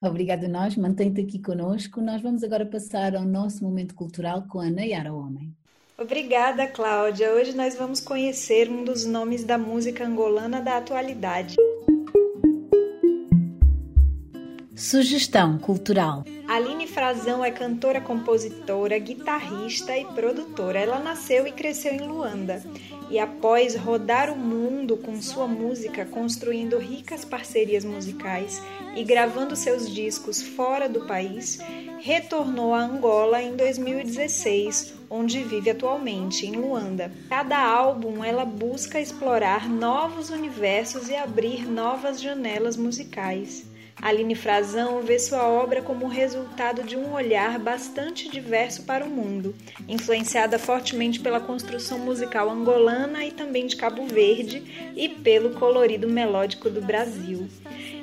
Obrigada 0.00 0.46
a 0.46 0.48
nós, 0.48 0.76
mantém-te 0.76 1.20
aqui 1.20 1.38
conosco. 1.38 2.00
Nós 2.00 2.22
vamos 2.22 2.42
agora 2.44 2.66
passar 2.66 3.16
ao 3.16 3.24
nosso 3.24 3.64
momento 3.64 3.94
cultural 3.94 4.46
com 4.48 4.60
a 4.60 4.70
Nayara 4.70 5.12
Homem. 5.12 5.54
Obrigada, 5.98 6.66
Cláudia. 6.66 7.32
Hoje 7.32 7.56
nós 7.56 7.74
vamos 7.74 8.00
conhecer 8.00 8.68
um 8.68 8.84
dos 8.84 9.06
nomes 9.06 9.44
da 9.44 9.56
música 9.56 10.06
angolana 10.06 10.60
da 10.60 10.76
atualidade. 10.76 11.56
Sugestão 14.74 15.58
cultural. 15.58 16.22
Aline 16.48 16.86
Frazão 16.86 17.44
é 17.44 17.50
cantora, 17.50 18.00
compositora, 18.00 18.98
guitarrista 18.98 19.96
e 19.96 20.04
produtora. 20.04 20.78
Ela 20.78 21.00
nasceu 21.00 21.46
e 21.46 21.52
cresceu 21.52 21.92
em 21.92 22.06
Luanda 22.06 22.62
e 23.10 23.18
após 23.18 23.76
rodar 23.76 24.32
o 24.32 24.36
mundo 24.36 24.96
com 24.96 25.20
sua 25.20 25.46
música, 25.46 26.04
construindo 26.04 26.78
ricas 26.78 27.24
parcerias 27.24 27.84
musicais 27.84 28.60
e 28.96 29.04
gravando 29.04 29.54
seus 29.54 29.92
discos 29.92 30.42
fora 30.42 30.88
do 30.88 31.06
país, 31.06 31.58
retornou 32.00 32.74
a 32.74 32.80
Angola 32.80 33.42
em 33.42 33.54
2016, 33.54 34.94
onde 35.08 35.42
vive 35.42 35.70
atualmente, 35.70 36.46
em 36.46 36.52
Luanda. 36.52 37.12
Cada 37.28 37.58
álbum 37.58 38.24
ela 38.24 38.44
busca 38.44 39.00
explorar 39.00 39.68
novos 39.68 40.30
universos 40.30 41.08
e 41.08 41.14
abrir 41.14 41.68
novas 41.68 42.20
janelas 42.20 42.76
musicais. 42.76 43.66
Aline 44.00 44.34
Frazão 44.34 45.00
vê 45.00 45.18
sua 45.18 45.48
obra 45.48 45.80
como 45.80 46.06
resultado 46.06 46.82
de 46.82 46.96
um 46.96 47.12
olhar 47.14 47.58
bastante 47.58 48.28
diverso 48.28 48.82
para 48.82 49.04
o 49.04 49.10
mundo, 49.10 49.54
influenciada 49.88 50.58
fortemente 50.58 51.18
pela 51.18 51.40
construção 51.40 51.98
musical 51.98 52.50
angolana 52.50 53.24
e 53.24 53.30
também 53.30 53.66
de 53.66 53.76
Cabo 53.76 54.06
Verde 54.06 54.92
e 54.94 55.08
pelo 55.08 55.54
colorido 55.54 56.08
melódico 56.08 56.68
do 56.68 56.82
Brasil. 56.82 57.48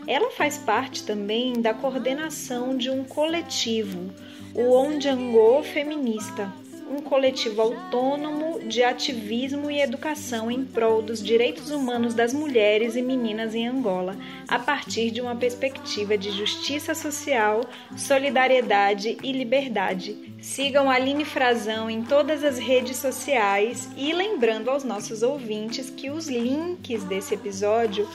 Ela 0.08 0.32
faz 0.32 0.58
parte 0.58 1.04
também 1.04 1.62
da 1.62 1.74
coordenação 1.74 2.76
de 2.76 2.90
um 2.90 3.04
coletivo, 3.04 4.12
o 4.56 4.74
Ondiangô 4.74 5.64
Feminista, 5.64 6.52
um 6.94 7.02
coletivo 7.02 7.62
autônomo 7.62 8.60
de 8.68 8.84
ativismo 8.84 9.72
e 9.72 9.82
educação 9.82 10.52
em 10.52 10.64
prol 10.64 11.02
dos 11.02 11.24
direitos 11.24 11.72
humanos 11.72 12.14
das 12.14 12.34
mulheres 12.34 12.96
e 12.96 13.02
meninas 13.02 13.56
em 13.56 13.68
Angola, 13.68 14.16
a 14.48 14.60
partir 14.60 15.10
de 15.10 15.20
uma 15.20 15.36
perspectiva 15.36 16.16
de 16.16 16.30
justiça 16.30 16.94
social, 16.94 17.62
solidariedade 17.98 19.18
e 19.24 19.32
liberdade. 19.32 20.36
Sigam 20.40 20.90
Aline 20.90 21.26
Frazão 21.26 21.90
em 21.90 22.04
todas 22.04 22.44
as 22.44 22.60
redes 22.60 22.98
sociais 22.98 23.90
e 23.98 24.14
lembrando 24.14 24.70
aos 24.70 24.84
nossos 24.84 25.24
ouvintes 25.24 25.90
que 25.90 26.12
os 26.12 26.28
links 26.28 27.04
desse 27.06 27.34
episódio 27.34 28.08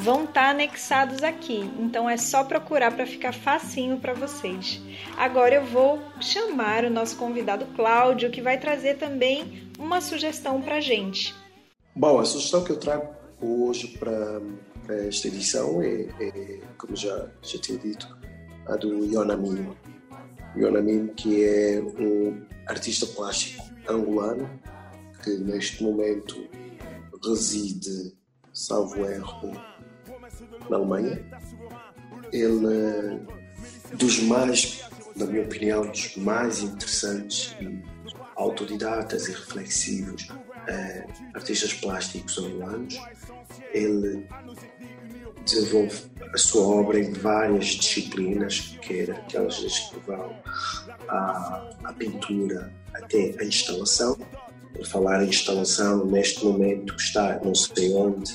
vão 0.00 0.24
estar 0.24 0.32
tá 0.32 0.50
anexados 0.50 1.22
aqui. 1.22 1.70
Então 1.78 2.08
é 2.08 2.16
só 2.16 2.44
procurar 2.44 2.94
para 2.94 3.06
ficar 3.06 3.32
facinho 3.32 3.98
para 3.98 4.14
vocês. 4.14 4.80
Agora 5.16 5.54
eu 5.54 5.64
vou 5.64 6.00
chamar 6.20 6.84
o 6.84 6.90
nosso 6.90 7.16
convidado 7.16 7.66
Cláudio, 7.74 8.30
que 8.30 8.42
vai 8.42 8.58
trazer 8.58 8.96
também 8.96 9.70
uma 9.78 10.00
sugestão 10.00 10.60
para 10.60 10.80
gente. 10.80 11.34
Bom, 11.94 12.18
a 12.18 12.24
sugestão 12.24 12.62
que 12.62 12.70
eu 12.70 12.78
trago 12.78 13.08
hoje 13.40 13.88
para 13.98 14.40
esta 15.08 15.28
edição 15.28 15.82
é, 15.82 16.06
é, 16.20 16.60
como 16.78 16.94
já, 16.94 17.28
já 17.42 17.58
tinha 17.58 17.78
dito, 17.78 18.16
a 18.66 18.76
do 18.76 19.04
Yonamin. 19.04 19.74
Yonamin, 20.56 21.08
que 21.08 21.44
é 21.44 21.80
um 21.80 22.42
artista 22.66 23.06
plástico 23.06 23.64
angolano 23.88 24.48
que 25.22 25.30
neste 25.38 25.82
momento 25.82 26.48
reside, 27.24 28.14
salvo 28.52 29.04
erro, 29.06 29.52
na 30.70 30.76
Alemanha. 30.76 31.24
Ele, 32.32 33.20
dos 33.94 34.20
mais, 34.20 34.84
na 35.14 35.26
minha 35.26 35.42
opinião, 35.42 35.86
dos 35.86 36.16
mais 36.16 36.60
interessantes 36.60 37.54
e 37.60 37.82
autodidatas 38.36 39.28
e 39.28 39.32
reflexivos 39.32 40.28
eh, 40.68 41.06
artistas 41.34 41.72
plásticos 41.74 42.38
angolanos. 42.38 43.00
Ele 43.72 44.26
desenvolve 45.44 45.96
a 46.34 46.38
sua 46.38 46.66
obra 46.66 46.98
em 46.98 47.12
várias 47.12 47.66
disciplinas, 47.66 48.76
quer 48.82 49.10
aquelas 49.10 49.58
que 49.58 49.98
vão 50.06 50.34
à, 51.08 51.70
à 51.84 51.92
pintura 51.92 52.72
até 52.94 53.34
a 53.40 53.44
instalação. 53.44 54.18
Por 54.74 54.86
falar 54.86 55.24
em 55.24 55.28
instalação, 55.28 56.04
neste 56.04 56.44
momento 56.44 56.94
está 56.96 57.40
não 57.42 57.54
sei 57.54 57.94
onde, 57.94 58.34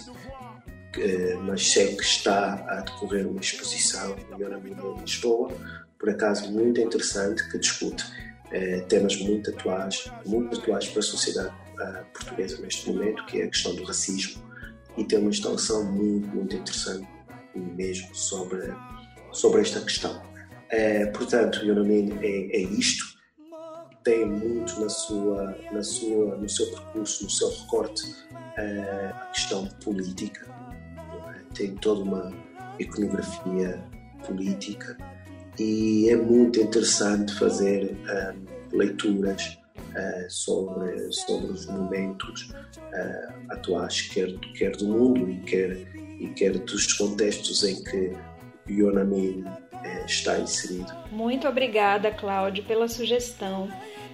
mas 1.43 1.71
sei 1.71 1.95
que 1.95 2.03
está 2.03 2.65
a 2.67 2.81
decorrer 2.81 3.27
uma 3.27 3.39
exposição 3.39 4.15
Melhor 4.31 4.53
Amigo 4.53 4.95
em 4.97 5.01
Lisboa, 5.01 5.49
por 5.97 6.09
acaso 6.09 6.51
muito 6.51 6.81
interessante, 6.81 7.47
que 7.49 7.59
discute 7.59 8.03
eh, 8.51 8.81
temas 8.89 9.15
muito 9.21 9.49
atuais, 9.49 10.11
muito 10.25 10.59
atuais 10.59 10.89
para 10.89 10.99
a 10.99 11.03
sociedade 11.03 11.55
uh, 11.75 12.05
portuguesa 12.11 12.61
neste 12.61 12.91
momento, 12.91 13.25
que 13.25 13.39
é 13.39 13.45
a 13.45 13.47
questão 13.47 13.73
do 13.75 13.83
racismo, 13.85 14.43
e 14.97 15.05
tem 15.05 15.19
uma 15.19 15.29
instalação 15.29 15.85
muito, 15.85 16.27
muito 16.27 16.55
interessante 16.55 17.07
mesmo 17.55 18.13
sobre, 18.13 18.73
sobre 19.31 19.61
esta 19.61 19.79
questão. 19.79 20.21
Eh, 20.69 21.05
portanto, 21.07 21.65
Yonamin 21.65 22.17
é, 22.21 22.57
é 22.57 22.61
isto, 22.61 23.17
tem 24.03 24.25
muito 24.25 24.81
na 24.81 24.89
sua, 24.89 25.57
na 25.71 25.83
sua, 25.83 26.35
no 26.35 26.49
seu 26.49 26.65
percurso, 26.71 27.23
no 27.23 27.29
seu 27.29 27.49
recorte, 27.49 28.03
uh, 28.31 29.15
a 29.15 29.29
questão 29.33 29.65
política? 29.83 30.50
Tem 31.53 31.75
toda 31.75 32.01
uma 32.03 32.31
iconografia 32.79 33.83
política 34.25 34.97
e 35.59 36.09
é 36.09 36.15
muito 36.15 36.59
interessante 36.59 37.33
fazer 37.35 37.91
um, 37.93 38.77
leituras 38.77 39.59
uh, 39.77 40.29
sobre, 40.29 41.11
sobre 41.11 41.51
os 41.51 41.65
momentos 41.67 42.49
uh, 42.49 43.51
atuais, 43.51 44.01
quer, 44.01 44.31
quer 44.57 44.71
do 44.77 44.87
mundo 44.87 45.29
e 45.29 45.37
quer, 45.41 45.77
e 46.19 46.27
quer 46.35 46.57
dos 46.57 46.93
contextos 46.93 47.63
em 47.63 47.83
que 47.83 48.13
Yonamin 48.69 49.43
uh, 49.43 50.05
está 50.05 50.39
inserido. 50.39 50.91
Muito 51.11 51.47
obrigada, 51.47 52.11
Cláudio, 52.11 52.63
pela 52.63 52.87
sugestão. 52.87 53.69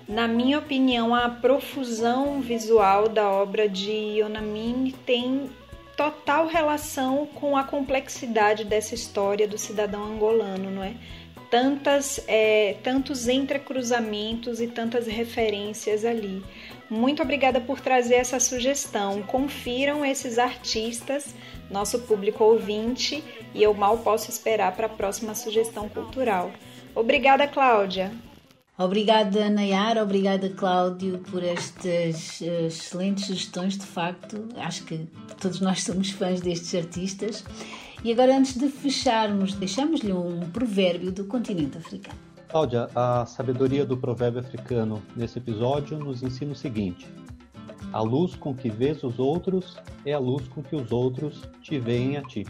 Na 0.08 0.28
minha 0.28 0.58
opinião, 0.58 1.14
a 1.14 1.30
profusão 1.30 2.42
visual 2.42 3.10
da 3.10 3.30
obra 3.30 3.68
de 3.68 3.92
Yonamin 3.92 4.94
tem 5.06 5.50
total 5.98 6.46
relação 6.46 7.26
com 7.26 7.58
a 7.58 7.64
complexidade 7.64 8.64
dessa 8.64 8.94
história 8.94 9.48
do 9.48 9.58
cidadão 9.58 10.04
angolano, 10.06 10.70
não 10.70 10.84
é? 10.84 10.94
Tantas, 11.50 12.24
é, 12.28 12.76
tantos 12.84 13.28
entrecruzamentos 13.28 14.62
e 14.62 14.68
tantas 14.68 15.08
referências 15.08 16.06
ali. 16.06 16.44
Muito 16.90 17.24
obrigada 17.24 17.60
por 17.60 17.80
trazer 17.82 18.16
essa 18.16 18.40
sugestão. 18.40 19.24
Confiram 19.24 20.06
esses 20.06 20.38
artistas, 20.38 21.34
nosso 21.70 22.00
público 22.00 22.44
ouvinte, 22.44 23.24
e 23.54 23.64
eu 23.64 23.74
mal 23.74 23.98
posso 23.98 24.30
esperar 24.30 24.76
para 24.76 24.86
a 24.86 24.90
próxima 24.90 25.34
sugestão 25.34 25.90
cultural. 25.90 26.52
Obrigada, 26.94 27.48
Cláudia. 27.48 28.12
Obrigada, 28.80 29.50
Nayara, 29.50 30.04
obrigada, 30.04 30.50
Cláudio, 30.52 31.18
por 31.32 31.44
estas 31.44 32.40
uh, 32.42 32.68
excelentes 32.68 33.26
sugestões. 33.26 33.76
De 33.76 33.86
facto, 33.86 34.48
acho 34.56 34.84
que 34.84 35.08
todos 35.42 35.60
nós 35.60 35.84
somos 35.84 36.12
fãs 36.12 36.42
destes 36.42 36.76
artistas. 36.76 37.44
E 38.04 38.12
agora, 38.12 38.38
antes 38.38 38.56
de 38.56 38.70
fecharmos, 38.70 39.56
deixamos-lhe 39.56 40.14
um 40.14 40.42
provérbio 40.52 41.12
do 41.12 41.26
continente 41.26 41.76
africano. 41.80 42.20
Cláudia, 42.48 42.88
a 42.94 43.26
sabedoria 43.26 43.84
do 43.84 43.98
provérbio 43.98 44.42
africano 44.42 45.02
nesse 45.16 45.40
episódio 45.40 45.98
nos 45.98 46.22
ensina 46.22 46.52
o 46.52 46.56
seguinte: 46.56 47.08
a 47.92 48.02
luz 48.02 48.36
com 48.36 48.54
que 48.54 48.70
vês 48.70 49.04
os 49.04 49.18
outros 49.18 49.76
é 50.06 50.14
a 50.14 50.20
luz 50.20 50.48
com 50.50 50.62
que 50.62 50.76
os 50.76 50.92
outros 50.92 51.42
te 51.64 51.80
veem 51.80 52.18
a 52.18 52.22
ti. 52.22 52.46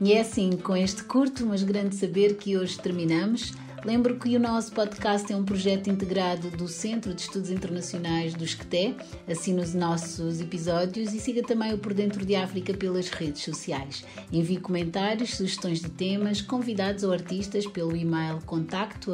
E 0.00 0.14
é 0.14 0.22
assim, 0.22 0.52
com 0.52 0.74
este 0.74 1.04
curto, 1.04 1.44
mas 1.44 1.62
grande 1.62 1.94
saber 1.94 2.38
que 2.38 2.56
hoje 2.56 2.78
terminamos. 2.78 3.52
Lembro 3.84 4.18
que 4.18 4.36
o 4.36 4.40
nosso 4.40 4.72
podcast 4.72 5.32
é 5.32 5.36
um 5.36 5.44
projeto 5.44 5.88
integrado 5.88 6.50
do 6.50 6.68
Centro 6.68 7.14
de 7.14 7.22
Estudos 7.22 7.50
Internacionais 7.50 8.34
do 8.34 8.46
SCTE. 8.46 8.94
Assine 9.26 9.62
os 9.62 9.72
nossos 9.72 10.40
episódios 10.40 11.14
e 11.14 11.18
siga 11.18 11.42
também 11.42 11.72
o 11.72 11.78
Por 11.78 11.94
Dentro 11.94 12.24
de 12.26 12.36
África 12.36 12.74
pelas 12.74 13.08
redes 13.08 13.42
sociais. 13.42 14.04
Envie 14.30 14.58
comentários, 14.58 15.34
sugestões 15.34 15.80
de 15.80 15.88
temas, 15.88 16.42
convidados 16.42 17.04
ou 17.04 17.12
artistas 17.12 17.66
pelo 17.66 17.96
e-mail 17.96 18.38
contacto 18.44 19.12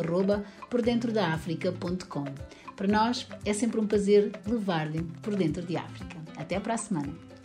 pordentrodaafrica.com. 0.68 2.24
Para 2.74 2.88
nós 2.88 3.26
é 3.44 3.52
sempre 3.52 3.78
um 3.78 3.86
prazer 3.86 4.32
levar-lhe 4.44 5.02
por 5.22 5.36
dentro 5.36 5.62
de 5.62 5.76
África. 5.76 6.16
Até 6.36 6.58
para 6.58 6.74
a 6.74 6.78
semana. 6.78 7.35